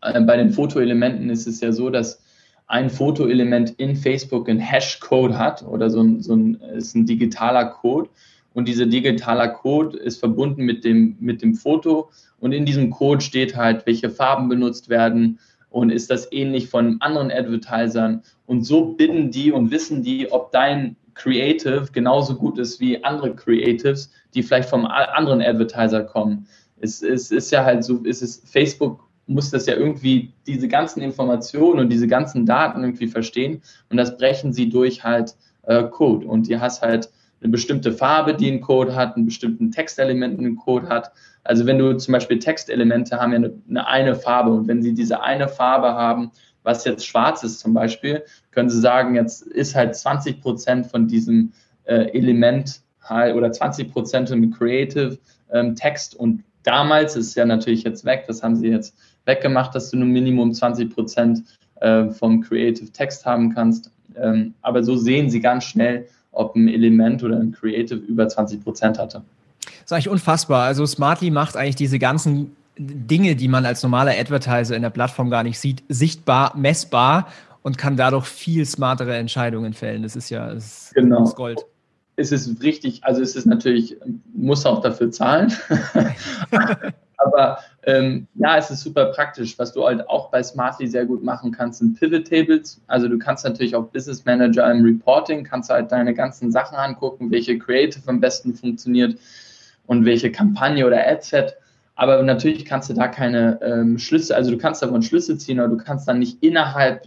[0.00, 2.22] äh, bei den Fotoelementen ist es ja so, dass
[2.66, 7.64] ein Fotoelement in Facebook ein Hashcode hat oder so ein, so ein, ist ein digitaler
[7.64, 8.08] Code.
[8.52, 12.10] Und dieser digitaler Code ist verbunden mit dem, mit dem Foto.
[12.40, 15.38] Und in diesem Code steht halt, welche Farben benutzt werden
[15.70, 18.22] und ist das ähnlich von anderen Advertisern.
[18.46, 23.34] Und so bitten die und wissen die, ob dein Creative genauso gut ist wie andere
[23.34, 26.46] Creatives, die vielleicht vom anderen Advertiser kommen.
[26.80, 31.02] Es, es ist ja halt so, es ist Facebook muss das ja irgendwie diese ganzen
[31.02, 36.26] Informationen und diese ganzen Daten irgendwie verstehen und das brechen sie durch halt äh, Code
[36.26, 40.56] und die hast halt eine bestimmte Farbe, die einen Code hat, einen bestimmten Textelement einen
[40.56, 41.12] Code hat.
[41.44, 44.94] Also wenn du zum Beispiel Textelemente haben ja eine, eine, eine Farbe und wenn sie
[44.94, 46.30] diese eine Farbe haben,
[46.62, 51.08] was jetzt schwarz ist zum Beispiel, können sie sagen, jetzt ist halt 20 Prozent von
[51.08, 51.52] diesem
[51.84, 55.18] äh, Element halt oder 20 Prozent im Creative
[55.50, 59.90] ähm, Text und damals ist ja natürlich jetzt weg, das haben sie jetzt weggemacht, dass
[59.90, 61.42] du nur Minimum 20 Prozent
[61.80, 63.90] äh, vom Creative Text haben kannst.
[64.16, 68.62] Ähm, aber so sehen sie ganz schnell, ob ein Element oder ein Creative über 20
[68.62, 69.22] Prozent hatte.
[69.64, 70.64] Das ist eigentlich unfassbar.
[70.64, 75.30] Also Smartly macht eigentlich diese ganzen Dinge, die man als normaler Advertiser in der Plattform
[75.30, 77.28] gar nicht sieht, sichtbar, messbar
[77.62, 80.02] und kann dadurch viel smartere Entscheidungen fällen.
[80.02, 81.20] Das ist ja das, genau.
[81.20, 81.66] das Gold.
[82.16, 83.96] Es ist richtig, also es ist natürlich,
[84.34, 85.52] muss auch dafür zahlen.
[87.16, 89.58] Aber ähm, ja, es ist super praktisch.
[89.58, 92.80] Was du halt auch bei Smartly sehr gut machen kannst, sind Pivot Tables.
[92.86, 97.30] Also du kannst natürlich auch Business Manager im Reporting, kannst halt deine ganzen Sachen angucken,
[97.30, 99.18] welche Creative am besten funktioniert
[99.86, 101.56] und welche Kampagne oder Adset.
[101.94, 105.76] Aber natürlich kannst du da keine ähm, Schlüsse, also du kannst davon Schlüsse ziehen, aber
[105.76, 107.06] du kannst dann nicht innerhalb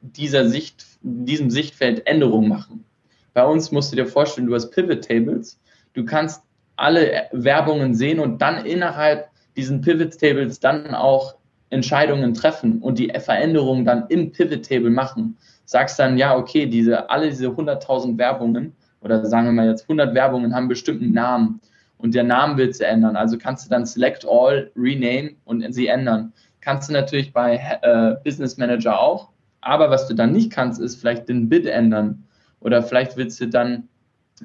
[0.00, 2.84] dieser Sicht, diesem Sichtfeld Änderungen machen.
[3.32, 5.58] Bei uns musst du dir vorstellen, du hast Pivot Tables,
[5.94, 6.42] du kannst
[6.76, 11.36] alle Werbungen sehen und dann innerhalb diesen Pivot Tables dann auch
[11.70, 15.36] Entscheidungen treffen und die Veränderungen dann im Pivot Table machen.
[15.64, 20.14] Sagst dann, ja, okay, diese, alle diese 100.000 Werbungen oder sagen wir mal jetzt 100
[20.14, 21.60] Werbungen haben bestimmten Namen
[21.98, 23.16] und der Namen willst du ändern.
[23.16, 26.32] Also kannst du dann Select All, Rename und sie ändern.
[26.60, 29.28] Kannst du natürlich bei äh, Business Manager auch,
[29.60, 32.24] aber was du dann nicht kannst, ist vielleicht den Bid ändern
[32.60, 33.88] oder vielleicht willst du dann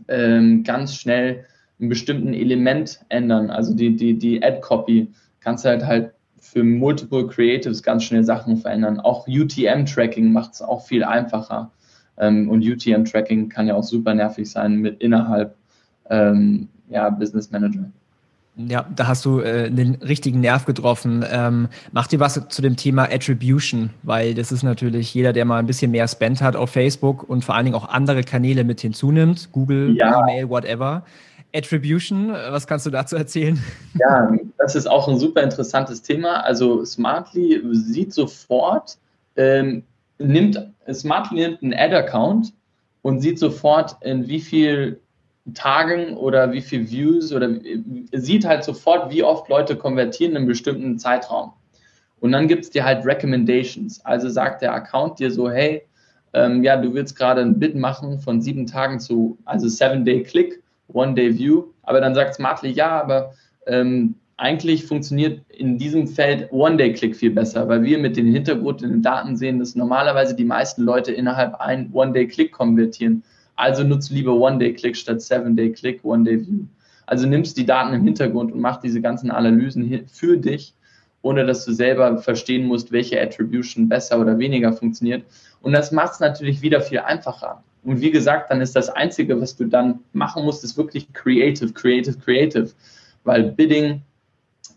[0.08, 1.46] ähm, ganz schnell
[1.80, 5.08] einen bestimmten Element ändern, also die, die, die Ad-Copy,
[5.40, 9.00] kannst du halt halt für Multiple Creatives ganz schnell Sachen verändern.
[9.00, 11.72] Auch UTM-Tracking macht es auch viel einfacher.
[12.18, 15.56] Ähm, und UTM-Tracking kann ja auch super nervig sein mit innerhalb
[16.10, 17.86] ähm, ja, Business Manager.
[18.68, 21.24] Ja, da hast du äh, den richtigen Nerv getroffen.
[21.32, 25.60] Ähm, mach dir was zu dem Thema Attribution, weil das ist natürlich jeder, der mal
[25.60, 28.82] ein bisschen mehr Spend hat auf Facebook und vor allen Dingen auch andere Kanäle mit
[28.82, 30.22] hinzunimmt, Google, ja.
[30.22, 31.04] E-Mail, whatever.
[31.54, 33.60] Attribution, was kannst du dazu erzählen?
[33.96, 36.44] Ja, das ist auch ein super interessantes Thema.
[36.44, 38.98] Also Smartly sieht sofort,
[39.36, 39.84] ähm,
[40.20, 42.54] nimmt, Smartly nimmt einen Ad-Account
[43.02, 45.00] und sieht sofort, in wie viel
[45.54, 47.50] Tagen oder wie viel Views oder
[48.12, 51.54] sieht halt sofort, wie oft Leute konvertieren in einem bestimmten Zeitraum.
[52.20, 54.06] Und dann gibt es dir halt Recommendations.
[54.06, 55.84] Also sagt der Account dir so, hey,
[56.34, 60.62] ähm, ja, du willst gerade ein Bid machen von sieben Tagen zu, also Seven-Day-Click
[60.94, 61.66] One-Day-View.
[61.84, 63.34] Aber dann sagt Smartly, ja, aber
[63.68, 68.90] ähm, eigentlich funktioniert in diesem Feld One-Day-Click viel besser, weil wir mit den Hintergrund in
[68.90, 73.24] den Daten sehen, dass normalerweise die meisten Leute innerhalb ein One-Day-Click konvertieren.
[73.58, 76.66] Also nutzt lieber One-Day-Click statt Seven-Day-Click, One-Day-View.
[77.06, 80.74] Also nimmst die Daten im Hintergrund und machst diese ganzen Analysen für dich,
[81.22, 85.24] ohne dass du selber verstehen musst, welche Attribution besser oder weniger funktioniert.
[85.62, 87.62] Und das macht es natürlich wieder viel einfacher.
[87.84, 91.72] Und wie gesagt, dann ist das Einzige, was du dann machen musst, ist wirklich creative,
[91.74, 92.72] creative, creative.
[93.24, 94.02] Weil Bidding,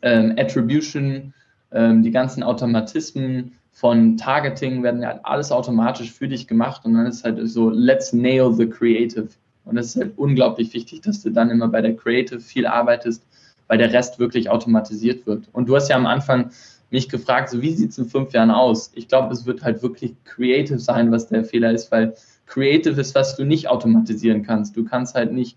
[0.02, 1.34] ähm, Attribution,
[1.72, 7.06] ähm, die ganzen Automatismen von Targeting werden ja alles automatisch für dich gemacht und dann
[7.06, 9.28] ist halt so, let's nail the creative.
[9.64, 13.24] Und das ist halt unglaublich wichtig, dass du dann immer bei der Creative viel arbeitest,
[13.68, 15.48] weil der Rest wirklich automatisiert wird.
[15.52, 16.50] Und du hast ja am Anfang
[16.90, 18.90] mich gefragt, so wie sieht es in fünf Jahren aus?
[18.94, 22.14] Ich glaube, es wird halt wirklich creative sein, was der Fehler ist, weil
[22.52, 24.76] creative ist, was du nicht automatisieren kannst.
[24.76, 25.56] Du kannst halt nicht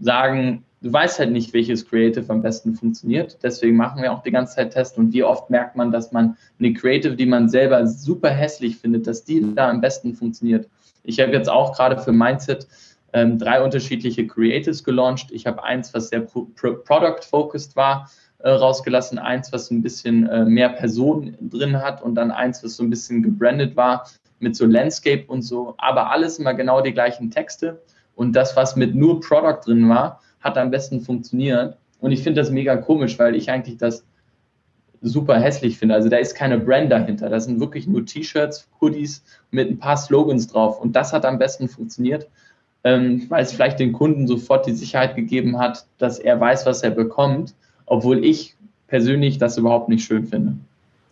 [0.00, 3.38] sagen, du weißt halt nicht, welches Creative am besten funktioniert.
[3.42, 4.96] Deswegen machen wir auch die ganze Zeit Tests.
[4.96, 9.06] Und wie oft merkt man, dass man eine Creative, die man selber super hässlich findet,
[9.06, 10.68] dass die da am besten funktioniert.
[11.02, 12.68] Ich habe jetzt auch gerade für Mindset
[13.12, 15.32] ähm, drei unterschiedliche Creatives gelauncht.
[15.32, 18.08] Ich habe eins, was sehr pro product-focused war,
[18.38, 22.76] äh, rausgelassen, eins, was ein bisschen äh, mehr Personen drin hat und dann eins, was
[22.76, 24.06] so ein bisschen gebrandet war
[24.42, 25.74] mit so Landscape und so.
[25.78, 27.82] Aber alles immer genau die gleichen Texte.
[28.14, 31.76] Und das, was mit nur Product drin war, hat am besten funktioniert.
[32.00, 34.04] Und ich finde das mega komisch, weil ich eigentlich das
[35.02, 35.94] super hässlich finde.
[35.94, 37.28] Also da ist keine Brand dahinter.
[37.28, 40.80] Das sind wirklich nur T-Shirts, Hoodies mit ein paar Slogans drauf.
[40.80, 42.28] Und das hat am besten funktioniert,
[42.84, 46.82] ähm, weil es vielleicht den Kunden sofort die Sicherheit gegeben hat, dass er weiß, was
[46.82, 47.54] er bekommt,
[47.86, 50.56] obwohl ich persönlich das überhaupt nicht schön finde.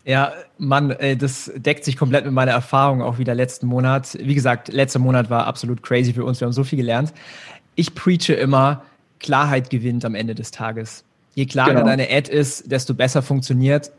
[0.05, 4.17] Ja, Mann, das deckt sich komplett mit meiner Erfahrung auch wieder letzten Monat.
[4.21, 6.41] Wie gesagt, letzter Monat war absolut crazy für uns.
[6.41, 7.13] Wir haben so viel gelernt.
[7.75, 8.83] Ich preache immer,
[9.19, 11.05] Klarheit gewinnt am Ende des Tages.
[11.35, 11.87] Je klarer genau.
[11.87, 13.93] deine Ad ist, desto besser funktioniert,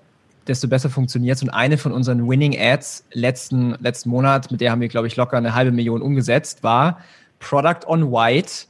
[0.48, 1.42] desto besser funktioniert.
[1.42, 5.16] Und eine von unseren Winning Ads letzten, letzten Monat, mit der haben wir, glaube ich,
[5.16, 7.00] locker eine halbe Million umgesetzt, war
[7.40, 8.66] Product on White,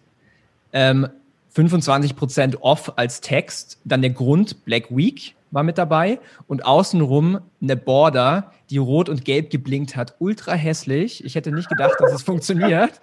[0.73, 1.07] ähm,
[1.55, 7.75] 25% off als Text, dann der Grund Black Week war mit dabei und außenrum eine
[7.75, 10.15] Border, die rot und gelb geblinkt hat.
[10.19, 11.23] Ultra hässlich.
[11.23, 13.01] Ich hätte nicht gedacht, dass es funktioniert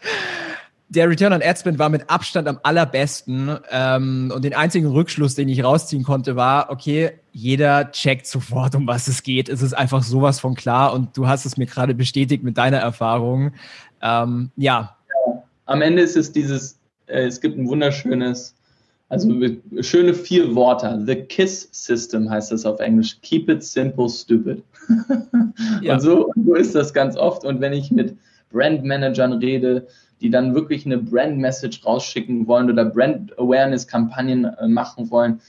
[0.88, 3.58] der Return on Ad war mit Abstand am allerbesten.
[3.70, 8.87] Ähm, und den einzigen Rückschluss, den ich rausziehen konnte, war, okay, jeder checkt sofort, um
[8.87, 9.48] was es geht.
[9.48, 12.78] Es ist einfach sowas von klar und du hast es mir gerade bestätigt mit deiner
[12.78, 13.52] Erfahrung.
[14.00, 14.96] Ähm, ja.
[15.26, 15.42] ja.
[15.66, 18.54] Am Ende ist es dieses, äh, es gibt ein wunderschönes,
[19.09, 19.31] also
[19.81, 21.03] schöne vier Worte.
[21.07, 23.18] The KISS System heißt das auf Englisch.
[23.23, 24.62] Keep it simple, stupid.
[25.83, 25.94] ja.
[25.94, 27.44] Und so, so ist das ganz oft.
[27.44, 28.16] Und wenn ich mit
[28.51, 29.87] Brandmanagern rede,
[30.21, 35.40] die dann wirklich eine Brand-Message rausschicken wollen oder Brand-Awareness-Kampagnen äh, machen wollen.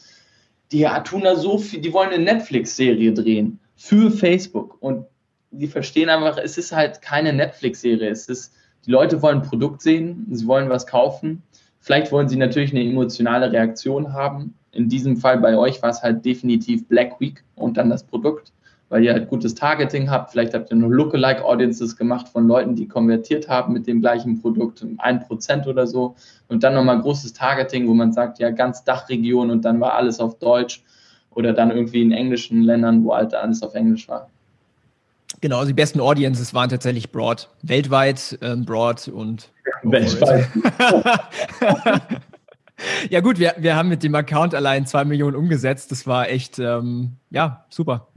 [0.72, 5.06] Die tun da so viel, die wollen eine Netflix-Serie drehen für Facebook und
[5.52, 8.10] die verstehen einfach, es ist halt keine Netflix-Serie.
[8.10, 8.54] Es ist,
[8.86, 11.42] die Leute wollen ein Produkt sehen, sie wollen was kaufen.
[11.80, 14.56] Vielleicht wollen sie natürlich eine emotionale Reaktion haben.
[14.72, 18.52] In diesem Fall bei euch war es halt definitiv Black Week und dann das Produkt
[18.90, 20.32] weil ihr halt gutes Targeting habt.
[20.32, 24.42] Vielleicht habt ihr nur Lookalike Audiences gemacht von Leuten, die konvertiert haben mit dem gleichen
[24.42, 26.16] Produkt, ein Prozent oder so.
[26.48, 30.20] Und dann nochmal großes Targeting, wo man sagt, ja, ganz Dachregion und dann war alles
[30.20, 30.84] auf Deutsch
[31.32, 34.30] oder dann irgendwie in englischen Ländern, wo halt alles auf Englisch war.
[35.42, 37.50] Genau, also die besten Audiences waren tatsächlich broad.
[37.62, 39.52] Weltweit ähm, broad und.
[39.84, 40.48] Weltweit.
[43.10, 45.92] Ja gut, wir, wir haben mit dem Account allein zwei Millionen umgesetzt.
[45.92, 48.08] Das war echt, ähm, ja, super.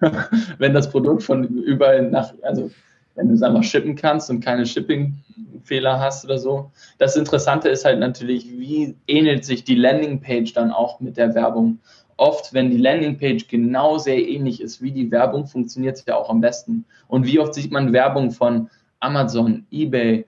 [0.58, 2.70] wenn das Produkt von überall nach, also
[3.14, 6.70] wenn du es einfach shippen kannst und keine Shipping-Fehler hast oder so.
[6.98, 11.78] Das Interessante ist halt natürlich, wie ähnelt sich die Landingpage dann auch mit der Werbung.
[12.16, 16.30] Oft, wenn die Landingpage genau sehr ähnlich ist wie die Werbung, funktioniert es ja auch
[16.30, 16.84] am besten.
[17.08, 20.26] Und wie oft sieht man Werbung von Amazon, eBay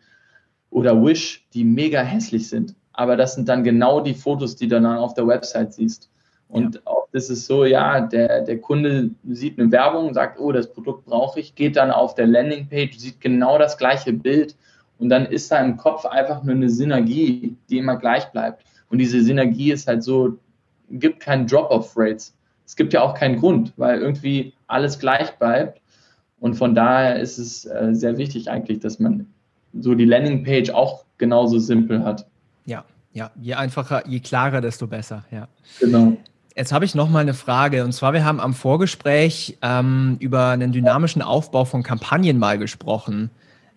[0.70, 4.80] oder Wish, die mega hässlich sind aber das sind dann genau die Fotos, die du
[4.80, 6.10] dann auf der Website siehst.
[6.48, 6.80] Und ja.
[7.12, 11.40] das ist so, ja, der, der Kunde sieht eine Werbung, sagt, oh, das Produkt brauche
[11.40, 14.56] ich, geht dann auf der Landingpage, sieht genau das gleiche Bild
[14.98, 18.64] und dann ist da im Kopf einfach nur eine Synergie, die immer gleich bleibt.
[18.88, 20.38] Und diese Synergie ist halt so,
[20.90, 22.34] gibt keinen Drop-off-Rates.
[22.64, 25.80] Es gibt ja auch keinen Grund, weil irgendwie alles gleich bleibt.
[26.40, 29.26] Und von daher ist es äh, sehr wichtig eigentlich, dass man
[29.80, 32.26] so die Landingpage auch genauso simpel hat.
[32.66, 35.48] Ja, ja, je einfacher, je klarer, desto besser, ja.
[35.80, 36.16] Genau.
[36.54, 37.84] Jetzt habe ich noch mal eine Frage.
[37.84, 43.30] Und zwar, wir haben am Vorgespräch ähm, über einen dynamischen Aufbau von Kampagnen mal gesprochen.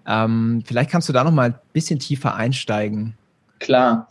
[0.07, 3.15] Ähm, vielleicht kannst du da noch mal ein bisschen tiefer einsteigen.
[3.59, 4.07] Klar.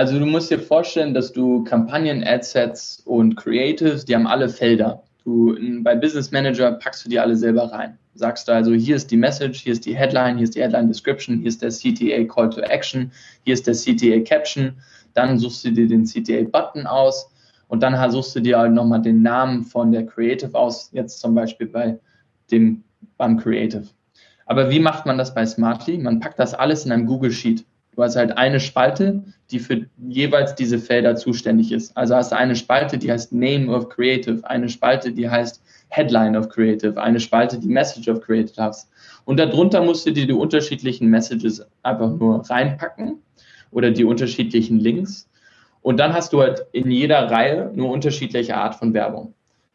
[0.00, 5.02] Also du musst dir vorstellen, dass du Kampagnen, Adsets und Creatives, die haben alle Felder.
[5.24, 7.98] Du, bei Business Manager packst du die alle selber rein.
[8.14, 10.88] Sagst du also, hier ist die Message, hier ist die Headline, hier ist die Headline
[10.88, 13.12] Description, hier ist der CTA Call to Action,
[13.44, 14.72] hier ist der CTA Caption.
[15.12, 17.30] Dann suchst du dir den CTA Button aus
[17.68, 21.34] und dann suchst du dir halt nochmal den Namen von der Creative aus, jetzt zum
[21.34, 21.98] Beispiel bei
[22.50, 22.84] dem,
[23.18, 23.84] beim Creative.
[24.46, 25.98] Aber wie macht man das bei Smartly?
[25.98, 27.66] Man packt das alles in einem Google Sheet.
[28.00, 31.94] Du hast halt eine Spalte, die für jeweils diese Felder zuständig ist.
[31.98, 36.34] Also hast du eine Spalte, die heißt Name of Creative, eine Spalte, die heißt Headline
[36.34, 38.88] of Creative, eine Spalte, die Message of Creative hast.
[39.26, 43.18] Und darunter musst du dir die unterschiedlichen Messages einfach nur reinpacken
[43.70, 45.28] oder die unterschiedlichen Links.
[45.82, 49.34] Und dann hast du halt in jeder Reihe nur unterschiedliche Art von Werbung.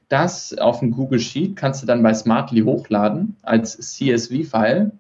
[0.10, 4.94] Das auf dem Google Sheet kannst du dann bei Smartly hochladen als CSV-File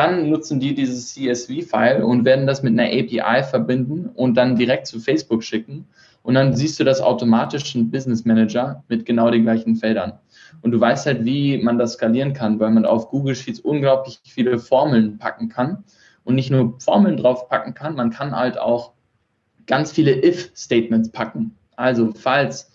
[0.00, 4.86] dann nutzen die dieses CSV-File und werden das mit einer API verbinden und dann direkt
[4.86, 5.86] zu Facebook schicken.
[6.22, 10.14] Und dann siehst du das automatisch im Business Manager mit genau den gleichen Feldern.
[10.62, 14.20] Und du weißt halt, wie man das skalieren kann, weil man auf Google Sheets unglaublich
[14.24, 15.84] viele Formeln packen kann.
[16.24, 18.92] Und nicht nur Formeln drauf packen kann, man kann halt auch
[19.66, 21.56] ganz viele If-Statements packen.
[21.76, 22.72] Also falls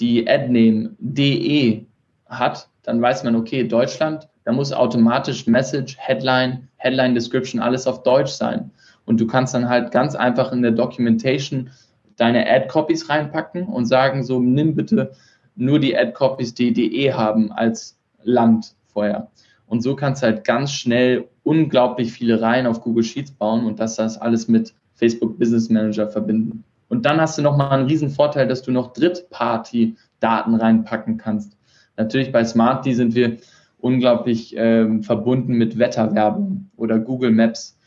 [0.00, 1.86] die Adname DE
[2.26, 8.02] hat, dann weiß man, okay, Deutschland da muss automatisch Message, Headline, Headline Description, alles auf
[8.02, 8.70] Deutsch sein.
[9.04, 11.68] Und du kannst dann halt ganz einfach in der Documentation
[12.16, 15.12] deine Ad-Copies reinpacken und sagen, so nimm bitte
[15.54, 19.28] nur die Ad-Copies, die DE haben als Land vorher.
[19.66, 23.78] Und so kannst du halt ganz schnell unglaublich viele Reihen auf Google Sheets bauen und
[23.78, 26.64] das, das alles mit Facebook Business Manager verbinden.
[26.88, 31.54] Und dann hast du nochmal einen riesen Vorteil, dass du noch Drittparty-Daten reinpacken kannst.
[31.98, 33.36] Natürlich bei Smarty sind wir
[33.78, 37.78] unglaublich ähm, verbunden mit Wetterwerbung oder Google Maps.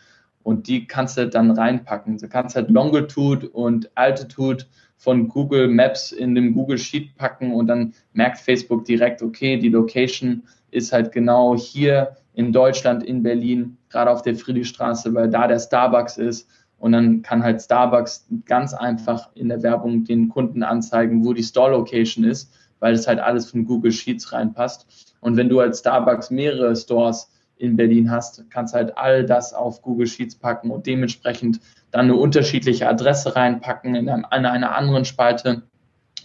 [0.43, 2.17] Und die kannst du dann reinpacken.
[2.17, 4.65] Du kannst halt Longitude und Altitude
[4.97, 9.69] von Google Maps in dem Google Sheet packen und dann merkt Facebook direkt, okay, die
[9.69, 15.47] Location ist halt genau hier in Deutschland, in Berlin, gerade auf der Friedrichstraße, weil da
[15.47, 16.47] der Starbucks ist.
[16.77, 21.43] Und dann kann halt Starbucks ganz einfach in der Werbung den Kunden anzeigen, wo die
[21.43, 25.15] Store Location ist, weil es halt alles von Google Sheets reinpasst.
[25.21, 29.81] Und wenn du als Starbucks mehrere Stores in Berlin hast, kannst halt all das auf
[29.81, 35.05] Google Sheets packen und dementsprechend dann eine unterschiedliche Adresse reinpacken in, einem, in einer anderen
[35.05, 35.61] Spalte.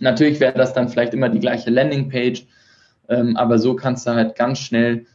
[0.01, 2.47] Natürlich wäre das dann vielleicht immer die gleiche Landingpage,
[3.09, 5.07] ähm, aber so kannst du halt ganz schnell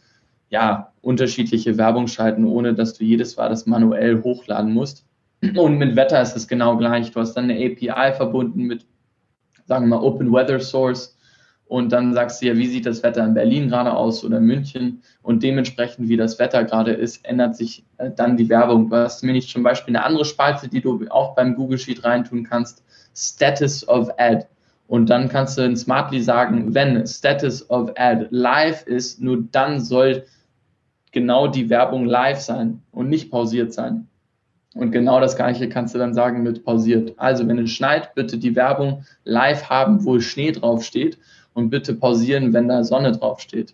[0.49, 5.05] ja, unterschiedliche Werbung schalten, ohne dass du jedes Mal das manuell hochladen musst.
[5.55, 7.11] Und mit Wetter ist es genau gleich.
[7.11, 8.85] Du hast dann eine API verbunden mit,
[9.65, 11.17] sagen wir mal, Open Weather Source
[11.71, 15.03] und dann sagst du ja, wie sieht das Wetter in Berlin gerade aus oder München
[15.21, 18.89] und dementsprechend, wie das Wetter gerade ist, ändert sich äh, dann die Werbung.
[18.89, 22.43] Du hast nämlich zum Beispiel eine andere Spalte, die du auch beim Google Sheet reintun
[22.43, 22.83] kannst,
[23.15, 24.47] Status of Ad.
[24.87, 29.79] Und dann kannst du in Smartly sagen, wenn Status of Ad live ist, nur dann
[29.79, 30.25] soll
[31.13, 34.09] genau die Werbung live sein und nicht pausiert sein.
[34.73, 37.13] Und genau das gleiche kannst du dann sagen mit pausiert.
[37.15, 41.17] Also wenn es schneit, bitte die Werbung live haben, wo Schnee drauf steht
[41.53, 43.73] und bitte pausieren, wenn da Sonne draufsteht.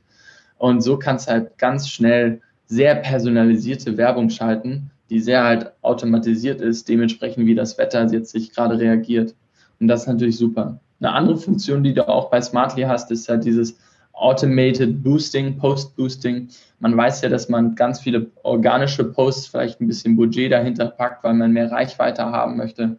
[0.57, 6.61] Und so kannst du halt ganz schnell sehr personalisierte Werbung schalten, die sehr halt automatisiert
[6.61, 9.35] ist, dementsprechend wie das Wetter jetzt sich gerade reagiert.
[9.79, 10.79] Und das ist natürlich super.
[10.99, 13.77] Eine andere Funktion, die du auch bei Smartly hast, ist halt dieses
[14.13, 16.49] Automated Boosting, Post Boosting.
[16.79, 21.23] Man weiß ja, dass man ganz viele organische Posts vielleicht ein bisschen Budget dahinter packt,
[21.23, 22.97] weil man mehr Reichweite haben möchte.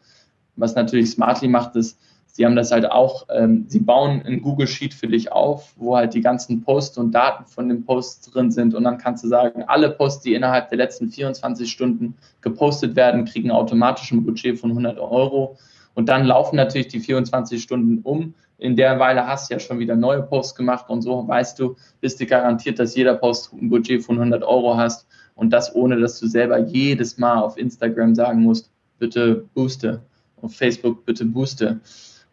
[0.54, 1.98] Was natürlich Smartly macht, ist,
[2.38, 5.96] Sie haben das halt auch, ähm, sie bauen ein Google Sheet für dich auf, wo
[5.96, 8.76] halt die ganzen Posts und Daten von den Posts drin sind.
[8.76, 13.24] Und dann kannst du sagen, alle Posts, die innerhalb der letzten 24 Stunden gepostet werden,
[13.24, 15.58] kriegen automatisch ein Budget von 100 Euro.
[15.94, 18.34] Und dann laufen natürlich die 24 Stunden um.
[18.58, 21.74] In der Weile hast du ja schon wieder neue Posts gemacht und so weißt du,
[22.00, 25.98] bist du garantiert, dass jeder Post ein Budget von 100 Euro hast und das ohne,
[25.98, 28.70] dass du selber jedes Mal auf Instagram sagen musst,
[29.00, 30.02] bitte booste,
[30.40, 31.80] auf Facebook bitte booste.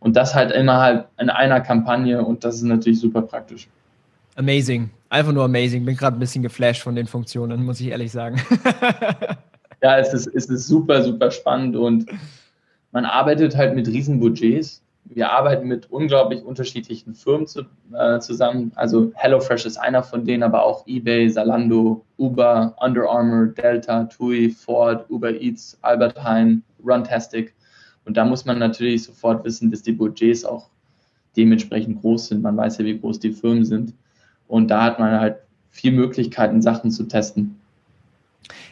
[0.05, 3.67] Und das halt immer halt in einer Kampagne und das ist natürlich super praktisch.
[4.35, 4.91] Amazing.
[5.09, 5.83] Einfach nur amazing.
[5.83, 8.39] Bin gerade ein bisschen geflasht von den Funktionen, muss ich ehrlich sagen.
[9.81, 12.05] ja, es ist, es ist super, super spannend und
[12.91, 14.83] man arbeitet halt mit Riesenbudgets.
[15.05, 17.63] Wir arbeiten mit unglaublich unterschiedlichen Firmen zu,
[17.97, 18.73] äh, zusammen.
[18.75, 24.51] Also HelloFresh ist einer von denen, aber auch eBay, Zalando, Uber, Under Armour, Delta, TUI,
[24.51, 27.55] Ford, Uber Eats, Albert Heijn, Runtastic.
[28.05, 30.69] Und da muss man natürlich sofort wissen, dass die Budgets auch
[31.35, 32.43] dementsprechend groß sind.
[32.43, 33.93] Man weiß ja, wie groß die Firmen sind.
[34.47, 35.37] Und da hat man halt
[35.71, 37.59] viel Möglichkeiten, Sachen zu testen.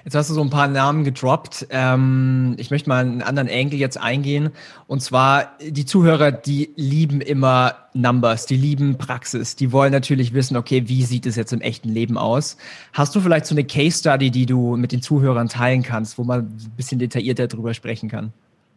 [0.05, 1.67] Jetzt hast du so ein paar Namen gedroppt.
[1.69, 4.49] Ähm, ich möchte mal einen anderen Angle jetzt eingehen.
[4.87, 9.55] Und zwar, die Zuhörer, die lieben immer Numbers, die lieben Praxis.
[9.55, 12.57] Die wollen natürlich wissen, okay, wie sieht es jetzt im echten Leben aus?
[12.91, 16.23] Hast du vielleicht so eine Case Study, die du mit den Zuhörern teilen kannst, wo
[16.23, 18.33] man ein bisschen detaillierter drüber sprechen kann?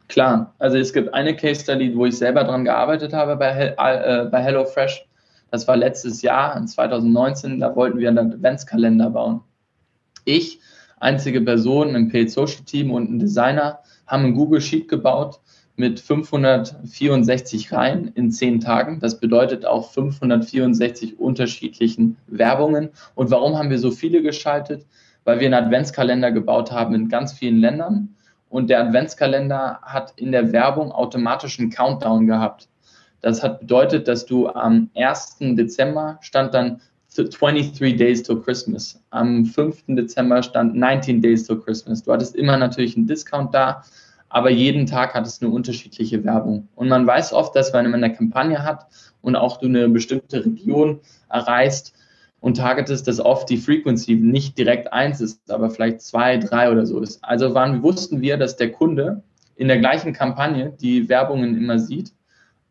[0.09, 4.29] Klar, also es gibt eine Case Study, wo ich selber dran gearbeitet habe bei, äh,
[4.31, 5.07] bei HelloFresh.
[5.51, 9.41] Das war letztes Jahr, in 2019, da wollten wir einen Adventskalender bauen.
[10.25, 10.61] Ich
[10.99, 15.41] einzige Person im Paid Social Team und ein Designer haben ein Google Sheet gebaut
[15.77, 18.99] mit 564 Reihen in zehn Tagen.
[19.01, 22.91] Das bedeutet auch 564 unterschiedlichen Werbungen.
[23.15, 24.87] Und warum haben wir so viele geschaltet?
[25.25, 28.16] Weil wir einen Adventskalender gebaut haben in ganz vielen Ländern.
[28.49, 32.69] Und der Adventskalender hat in der Werbung automatisch einen Countdown gehabt.
[33.21, 35.39] Das hat bedeutet, dass du am 1.
[35.41, 36.81] Dezember stand dann
[37.17, 39.03] 23 Days to Christmas.
[39.11, 39.85] Am 5.
[39.89, 42.03] Dezember stand 19 Days to Christmas.
[42.03, 43.83] Du hattest immer natürlich einen Discount da,
[44.29, 46.69] aber jeden Tag hattest du eine unterschiedliche Werbung.
[46.75, 48.87] Und man weiß oft, dass wenn man eine Kampagne hat
[49.23, 51.95] und auch du eine bestimmte Region erreichst
[52.41, 56.87] und targetest, dass oft die Frequency nicht direkt eins ist, aber vielleicht zwei, drei oder
[56.87, 57.25] so ist.
[57.25, 59.23] Also waren, wussten wir, dass der Kunde
[59.57, 62.13] in der gleichen Kampagne die Werbungen immer sieht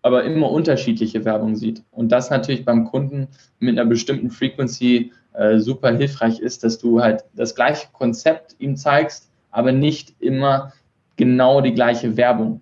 [0.05, 1.82] aber immer unterschiedliche Werbung sieht.
[1.89, 7.01] Und das natürlich beim Kunden mit einer bestimmten Frequency äh, super hilfreich ist, dass du
[7.01, 10.74] halt das gleiche Konzept ihm zeigst, aber nicht immer
[11.16, 12.61] genau die gleiche Werbung.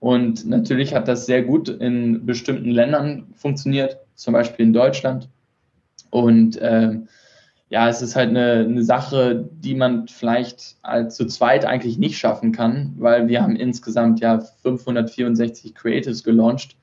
[0.00, 5.28] Und natürlich hat das sehr gut in bestimmten Ländern funktioniert, zum Beispiel in Deutschland.
[6.10, 6.98] Und äh,
[7.70, 12.18] ja, es ist halt eine, eine Sache, die man vielleicht als zu zweit eigentlich nicht
[12.18, 16.76] schaffen kann, weil wir haben insgesamt ja 564 Creatives gelauncht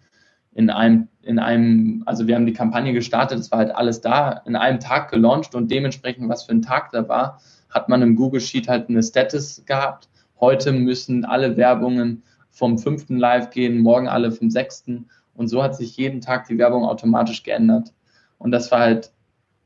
[0.54, 4.42] in einem, in einem, also wir haben die Kampagne gestartet, es war halt alles da,
[4.46, 8.16] in einem Tag gelauncht und dementsprechend, was für ein Tag da war, hat man im
[8.16, 10.08] Google Sheet halt eine Status gehabt.
[10.40, 15.10] Heute müssen alle Werbungen vom fünften live gehen, morgen alle vom sechsten.
[15.34, 17.92] Und so hat sich jeden Tag die Werbung automatisch geändert.
[18.38, 19.12] Und das war halt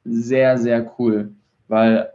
[0.03, 1.33] sehr, sehr cool,
[1.67, 2.09] weil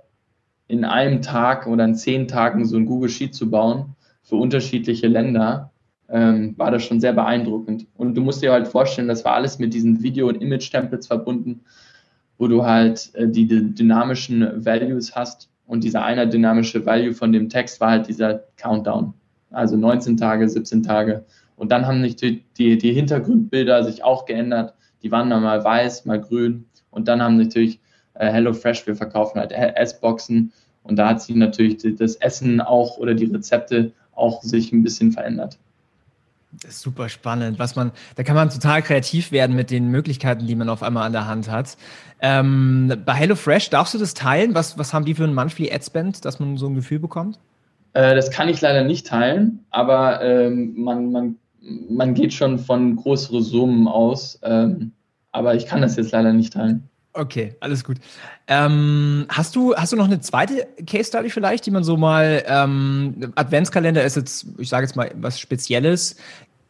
[0.66, 5.06] in einem Tag oder in zehn Tagen so ein Google Sheet zu bauen für unterschiedliche
[5.06, 5.70] Länder,
[6.08, 7.86] ähm, war das schon sehr beeindruckend.
[7.94, 11.60] Und du musst dir halt vorstellen, das war alles mit diesen Video- und Image-Templates verbunden,
[12.38, 15.50] wo du halt äh, die, die, dynamischen Values hast.
[15.66, 19.14] Und dieser eine dynamische Value von dem Text war halt dieser Countdown.
[19.50, 21.24] Also 19 Tage, 17 Tage.
[21.56, 24.74] Und dann haben sich die, die, die Hintergrundbilder sich auch geändert.
[25.02, 26.66] Die waren dann mal weiß, mal grün.
[26.94, 27.80] Und dann haben natürlich
[28.14, 30.52] äh, HelloFresh, wir verkaufen halt S-Boxen.
[30.82, 35.12] Und da hat sich natürlich das Essen auch oder die Rezepte auch sich ein bisschen
[35.12, 35.58] verändert.
[36.62, 40.46] Das ist super spannend, was man, da kann man total kreativ werden mit den Möglichkeiten,
[40.46, 41.76] die man auf einmal an der Hand hat.
[42.20, 44.54] Ähm, bei HelloFresh, darfst du das teilen?
[44.54, 47.40] Was, was haben die für ein Monthly Ad Spend, dass man so ein Gefühl bekommt?
[47.94, 51.36] Äh, das kann ich leider nicht teilen, aber ähm, man, man,
[51.88, 54.38] man geht schon von größeren Summen aus.
[54.42, 54.92] Ähm,
[55.34, 56.88] aber ich kann das jetzt leider nicht teilen.
[57.12, 57.98] Okay, alles gut.
[58.48, 62.42] Ähm, hast du hast du noch eine zweite Case Study vielleicht, die man so mal
[62.46, 66.16] ähm, Adventskalender ist jetzt, ich sage jetzt mal was Spezielles.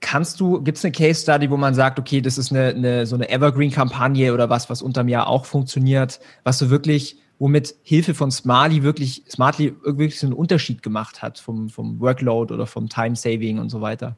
[0.00, 3.06] Kannst du, gibt es eine Case Study, wo man sagt, okay, das ist eine, eine
[3.06, 8.12] so eine Evergreen-Kampagne oder was, was unterm Jahr auch funktioniert, was du wirklich, womit Hilfe
[8.12, 12.90] von Smartly wirklich, Smartly wirklich so einen Unterschied gemacht hat vom, vom Workload oder vom
[12.90, 14.16] Time Saving und so weiter?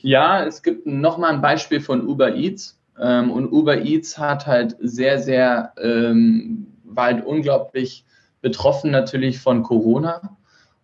[0.00, 4.76] Ja, es gibt nochmal ein Beispiel von Uber Eats ähm, und Uber Eats hat halt
[4.80, 8.04] sehr, sehr, ähm, war halt unglaublich
[8.40, 10.36] betroffen natürlich von Corona.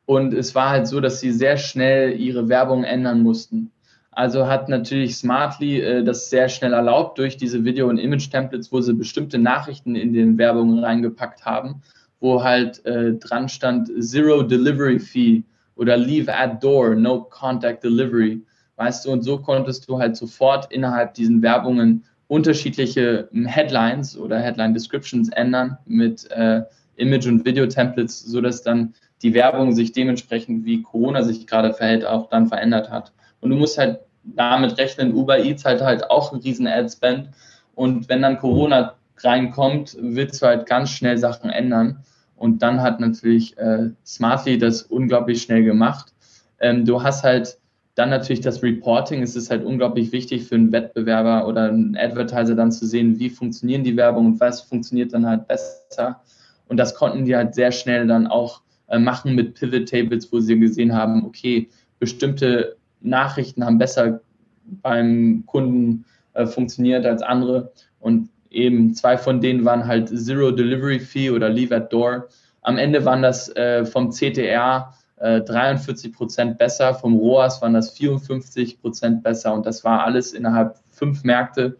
[0.06, 3.70] Und es war halt so, dass sie sehr schnell ihre Werbung ändern mussten.
[4.10, 8.80] Also hat natürlich Smartly äh, das sehr schnell erlaubt durch diese Video- und Image-Templates, wo
[8.80, 11.82] sie bestimmte Nachrichten in den Werbungen reingepackt haben,
[12.18, 15.44] wo halt äh, dran stand Zero Delivery Fee
[15.76, 18.42] oder Leave at Door, No Contact Delivery.
[18.80, 24.38] Weißt du, und so konntest du halt sofort innerhalb diesen Werbungen unterschiedliche hm, Headlines oder
[24.38, 26.62] Headline Descriptions ändern mit äh,
[26.96, 32.30] Image- und Video-Templates, sodass dann die Werbung sich dementsprechend, wie Corona sich gerade verhält, auch
[32.30, 33.12] dann verändert hat.
[33.42, 37.28] Und du musst halt damit rechnen, Uber Eats halt halt auch einen riesen Ad-Spend.
[37.74, 42.02] Und wenn dann Corona reinkommt, willst du halt ganz schnell Sachen ändern.
[42.34, 46.14] Und dann hat natürlich äh, Smartly das unglaublich schnell gemacht.
[46.60, 47.59] Ähm, du hast halt
[48.00, 49.22] dann natürlich das Reporting.
[49.22, 53.28] Es ist halt unglaublich wichtig für einen Wettbewerber oder einen Advertiser dann zu sehen, wie
[53.28, 56.22] funktionieren die Werbung und was funktioniert dann halt besser.
[56.66, 60.40] Und das konnten die halt sehr schnell dann auch äh, machen mit Pivot Tables, wo
[60.40, 64.22] sie gesehen haben, okay, bestimmte Nachrichten haben besser
[64.64, 67.70] beim Kunden äh, funktioniert als andere.
[67.98, 72.28] Und eben zwei von denen waren halt Zero Delivery Fee oder Leave at Door.
[72.62, 77.90] Am Ende waren das äh, vom CTR äh, 43 Prozent besser, vom ROAS waren das
[77.90, 81.76] 54 Prozent besser und das war alles innerhalb fünf Märkte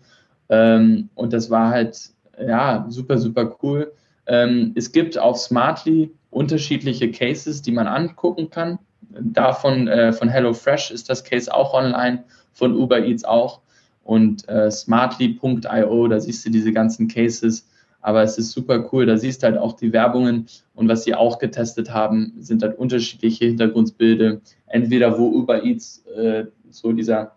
[0.48, 3.92] ähm, und das war halt ja super, super cool.
[4.26, 8.78] Ähm, es gibt auf Smartly unterschiedliche Cases, die man angucken kann.
[9.08, 13.60] Davon äh, von HelloFresh ist das Case auch online, von Uber Eats auch
[14.04, 17.68] und äh, smartly.io, da siehst du diese ganzen Cases.
[18.02, 21.14] Aber es ist super cool, da siehst du halt auch die Werbungen und was sie
[21.14, 24.40] auch getestet haben, sind halt unterschiedliche Hintergrundbilder.
[24.66, 27.32] Entweder wo Uber Eats äh, so dieser,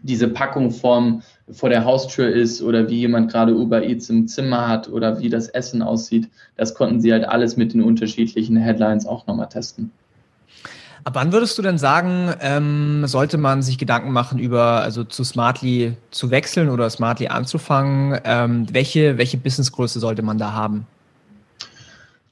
[0.00, 4.66] diese Packung vorm, vor der Haustür ist oder wie jemand gerade Uber Eats im Zimmer
[4.68, 6.28] hat oder wie das Essen aussieht.
[6.56, 9.92] Das konnten sie halt alles mit den unterschiedlichen Headlines auch nochmal testen.
[11.02, 15.24] Ab wann würdest du denn sagen, ähm, sollte man sich Gedanken machen über, also zu
[15.24, 18.20] Smartly zu wechseln oder Smartly anzufangen?
[18.24, 20.86] Ähm, welche, welche Businessgröße sollte man da haben?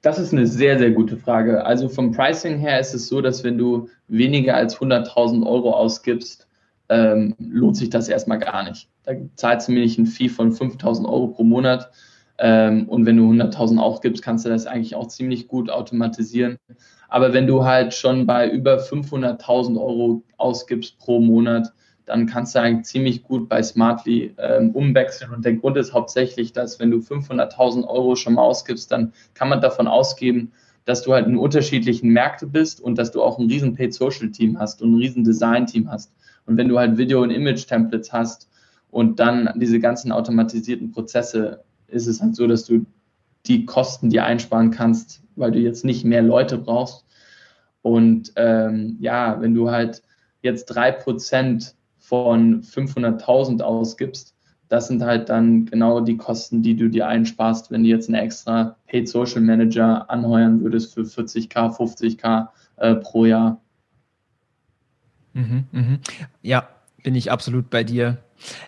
[0.03, 1.65] Das ist eine sehr, sehr gute Frage.
[1.65, 6.47] Also vom Pricing her ist es so, dass wenn du weniger als 100.000 Euro ausgibst,
[6.91, 8.89] ähm, lohnt sich das erstmal gar nicht.
[9.05, 11.91] Da zahlst du nämlich ein Fee von 5.000 Euro pro Monat.
[12.39, 16.59] Ähm, und wenn du 100.000 auch gibst, kannst du das eigentlich auch ziemlich gut automatisieren.
[17.09, 21.73] Aber wenn du halt schon bei über 500.000 Euro ausgibst pro Monat,
[22.05, 25.33] dann kannst du eigentlich ziemlich gut bei Smartly ähm, umwechseln.
[25.33, 29.49] Und der Grund ist hauptsächlich, dass wenn du 500.000 Euro schon mal ausgibst, dann kann
[29.49, 30.53] man davon ausgeben,
[30.87, 34.31] dass du halt in unterschiedlichen Märkten bist und dass du auch ein riesen Paid Social
[34.31, 36.13] Team hast und ein riesen Design Team hast.
[36.47, 38.49] Und wenn du halt Video- und Image-Templates hast
[38.91, 42.87] und dann diese ganzen automatisierten Prozesse, ist es halt so, dass du
[43.49, 47.05] die Kosten dir einsparen kannst, weil du jetzt nicht mehr Leute brauchst.
[47.83, 50.03] Und ähm, ja, wenn du halt
[50.43, 54.35] jetzt drei Prozent von 500.000 ausgibst,
[54.69, 58.23] das sind halt dann genau die Kosten, die du dir einsparst, wenn du jetzt einen
[58.23, 63.61] extra Paid Social Manager anheuern würdest für 40k, 50k äh, pro Jahr.
[65.33, 65.99] Mhm, mh.
[66.43, 66.69] Ja,
[67.03, 68.19] bin ich absolut bei dir.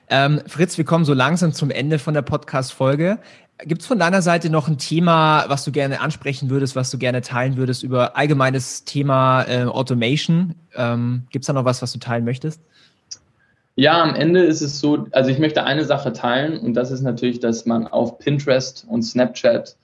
[0.09, 3.19] Ähm, Fritz, wir kommen so langsam zum Ende von der Podcast-Folge.
[3.65, 6.99] Gibt es von deiner Seite noch ein Thema, was du gerne ansprechen würdest, was du
[6.99, 10.55] gerne teilen würdest über allgemeines Thema äh, Automation?
[10.75, 12.61] Ähm, Gibt es da noch was, was du teilen möchtest?
[13.77, 17.03] Ja, am Ende ist es so, also ich möchte eine Sache teilen und das ist
[17.03, 19.77] natürlich, dass man auf Pinterest und Snapchat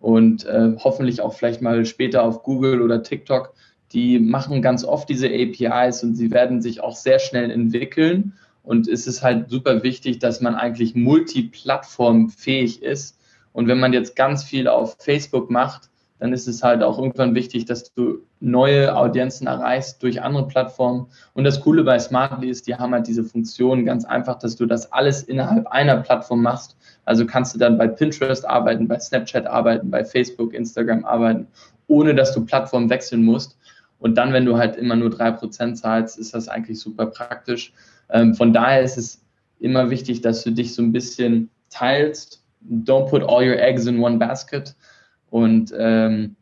[0.00, 3.54] und äh, hoffentlich auch vielleicht mal später auf Google oder TikTok,
[3.92, 8.34] die machen ganz oft diese APIs und sie werden sich auch sehr schnell entwickeln.
[8.64, 13.18] Und es ist halt super wichtig, dass man eigentlich multiplattformfähig ist.
[13.52, 17.34] Und wenn man jetzt ganz viel auf Facebook macht, dann ist es halt auch irgendwann
[17.34, 21.08] wichtig, dass du neue Audienzen erreichst durch andere Plattformen.
[21.34, 24.64] Und das Coole bei Smartly ist, die haben halt diese Funktion ganz einfach, dass du
[24.64, 26.76] das alles innerhalb einer Plattform machst.
[27.04, 31.46] Also kannst du dann bei Pinterest arbeiten, bei Snapchat arbeiten, bei Facebook, Instagram arbeiten,
[31.88, 33.58] ohne dass du Plattform wechseln musst.
[33.98, 37.72] Und dann, wenn du halt immer nur drei Prozent zahlst, ist das eigentlich super praktisch.
[38.10, 39.24] Ähm, von daher ist es
[39.58, 42.42] immer wichtig, dass du dich so ein bisschen teilst.
[42.68, 44.74] Don't put all your eggs in one basket.
[45.30, 46.36] Und ähm,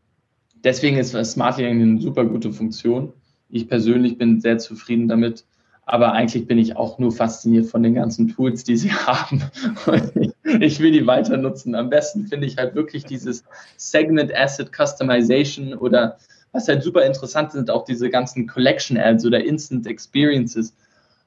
[0.64, 3.12] deswegen ist Smartly eine super gute Funktion.
[3.48, 5.44] Ich persönlich bin sehr zufrieden damit.
[5.84, 9.42] Aber eigentlich bin ich auch nur fasziniert von den ganzen Tools, die sie haben.
[9.86, 10.32] Und
[10.62, 11.74] ich will die weiter nutzen.
[11.74, 13.44] Am besten finde ich halt wirklich dieses
[13.76, 16.18] Segment Asset Customization oder
[16.52, 20.74] was halt super interessant sind, auch diese ganzen Collection Ads oder Instant Experiences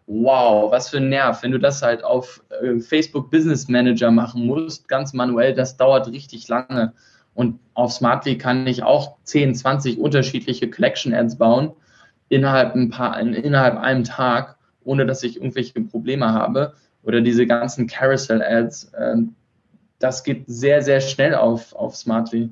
[0.08, 1.42] wow, was für ein Nerv.
[1.42, 6.08] Wenn du das halt auf äh, Facebook Business Manager machen musst, ganz manuell, das dauert
[6.08, 6.94] richtig lange.
[7.34, 11.72] Und auf Smartly kann ich auch 10, 20 unterschiedliche Collection Ads bauen
[12.30, 16.74] innerhalb, ein paar, innerhalb einem Tag, ohne dass ich irgendwelche Probleme habe.
[17.04, 19.16] Oder diese ganzen Carousel Ads, äh,
[20.00, 22.50] das geht sehr, sehr schnell auf, auf Smartly.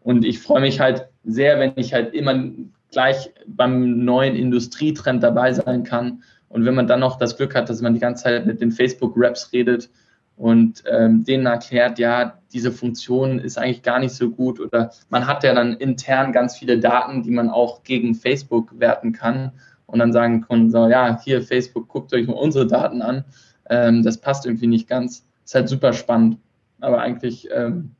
[0.00, 2.50] Und ich freue mich halt sehr, wenn ich halt immer
[2.90, 7.68] gleich beim neuen Industrietrend dabei sein kann und wenn man dann noch das Glück hat,
[7.68, 9.90] dass man die ganze Zeit mit den Facebook-Raps redet
[10.36, 15.26] und ähm, denen erklärt, ja, diese Funktion ist eigentlich gar nicht so gut oder man
[15.26, 19.52] hat ja dann intern ganz viele Daten, die man auch gegen Facebook werten kann
[19.86, 23.24] und dann sagen kann, so, ja, hier Facebook, guckt euch mal unsere Daten an,
[23.70, 25.26] ähm, das passt irgendwie nicht ganz.
[25.44, 26.38] Ist halt super spannend,
[26.80, 27.92] aber eigentlich ähm,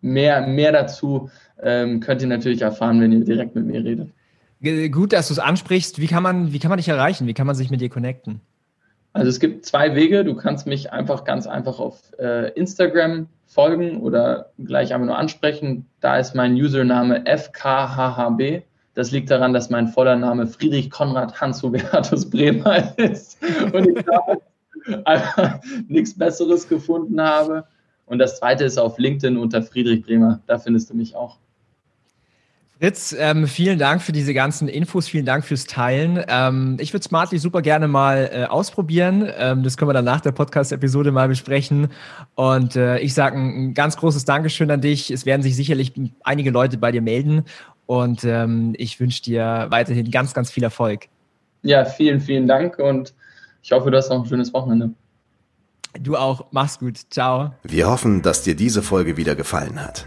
[0.00, 1.30] mehr, mehr dazu
[1.60, 4.10] ähm, könnt ihr natürlich erfahren, wenn ihr direkt mit mir redet.
[4.90, 6.00] Gut, dass du es ansprichst.
[6.00, 7.26] Wie kann, man, wie kann man dich erreichen?
[7.26, 8.40] Wie kann man sich mit dir connecten?
[9.12, 10.24] Also es gibt zwei Wege.
[10.24, 15.86] Du kannst mich einfach ganz einfach auf äh, Instagram folgen oder gleich einfach nur ansprechen.
[16.00, 18.62] Da ist mein Username FKHHB.
[18.94, 23.38] Das liegt daran, dass mein voller Name Friedrich Konrad Hans-Hubertus Bremer ist
[23.72, 27.64] und ich da nichts Besseres gefunden habe.
[28.06, 30.40] Und das zweite ist auf LinkedIn unter Friedrich Bremer.
[30.46, 31.38] Da findest du mich auch.
[32.80, 36.22] Fritz, ähm, vielen Dank für diese ganzen Infos, vielen Dank fürs Teilen.
[36.28, 39.30] Ähm, ich würde Smartly super gerne mal äh, ausprobieren.
[39.38, 41.88] Ähm, das können wir dann nach der Podcast-Episode mal besprechen.
[42.34, 45.10] Und äh, ich sage ein, ein, ganz großes Dankeschön an dich.
[45.10, 45.92] Es werden sich sicherlich
[46.24, 47.44] einige Leute bei dir melden.
[47.86, 51.06] Und ähm, ich wünsche dir weiterhin ganz, ganz viel Erfolg.
[51.62, 53.14] Ja, vielen, vielen Dank und
[53.62, 54.90] ich hoffe, du hast noch ein schönes Wochenende.
[56.00, 56.46] Du auch.
[56.50, 57.00] Mach's gut.
[57.10, 57.52] Ciao.
[57.62, 60.06] Wir hoffen, dass dir diese Folge wieder gefallen hat.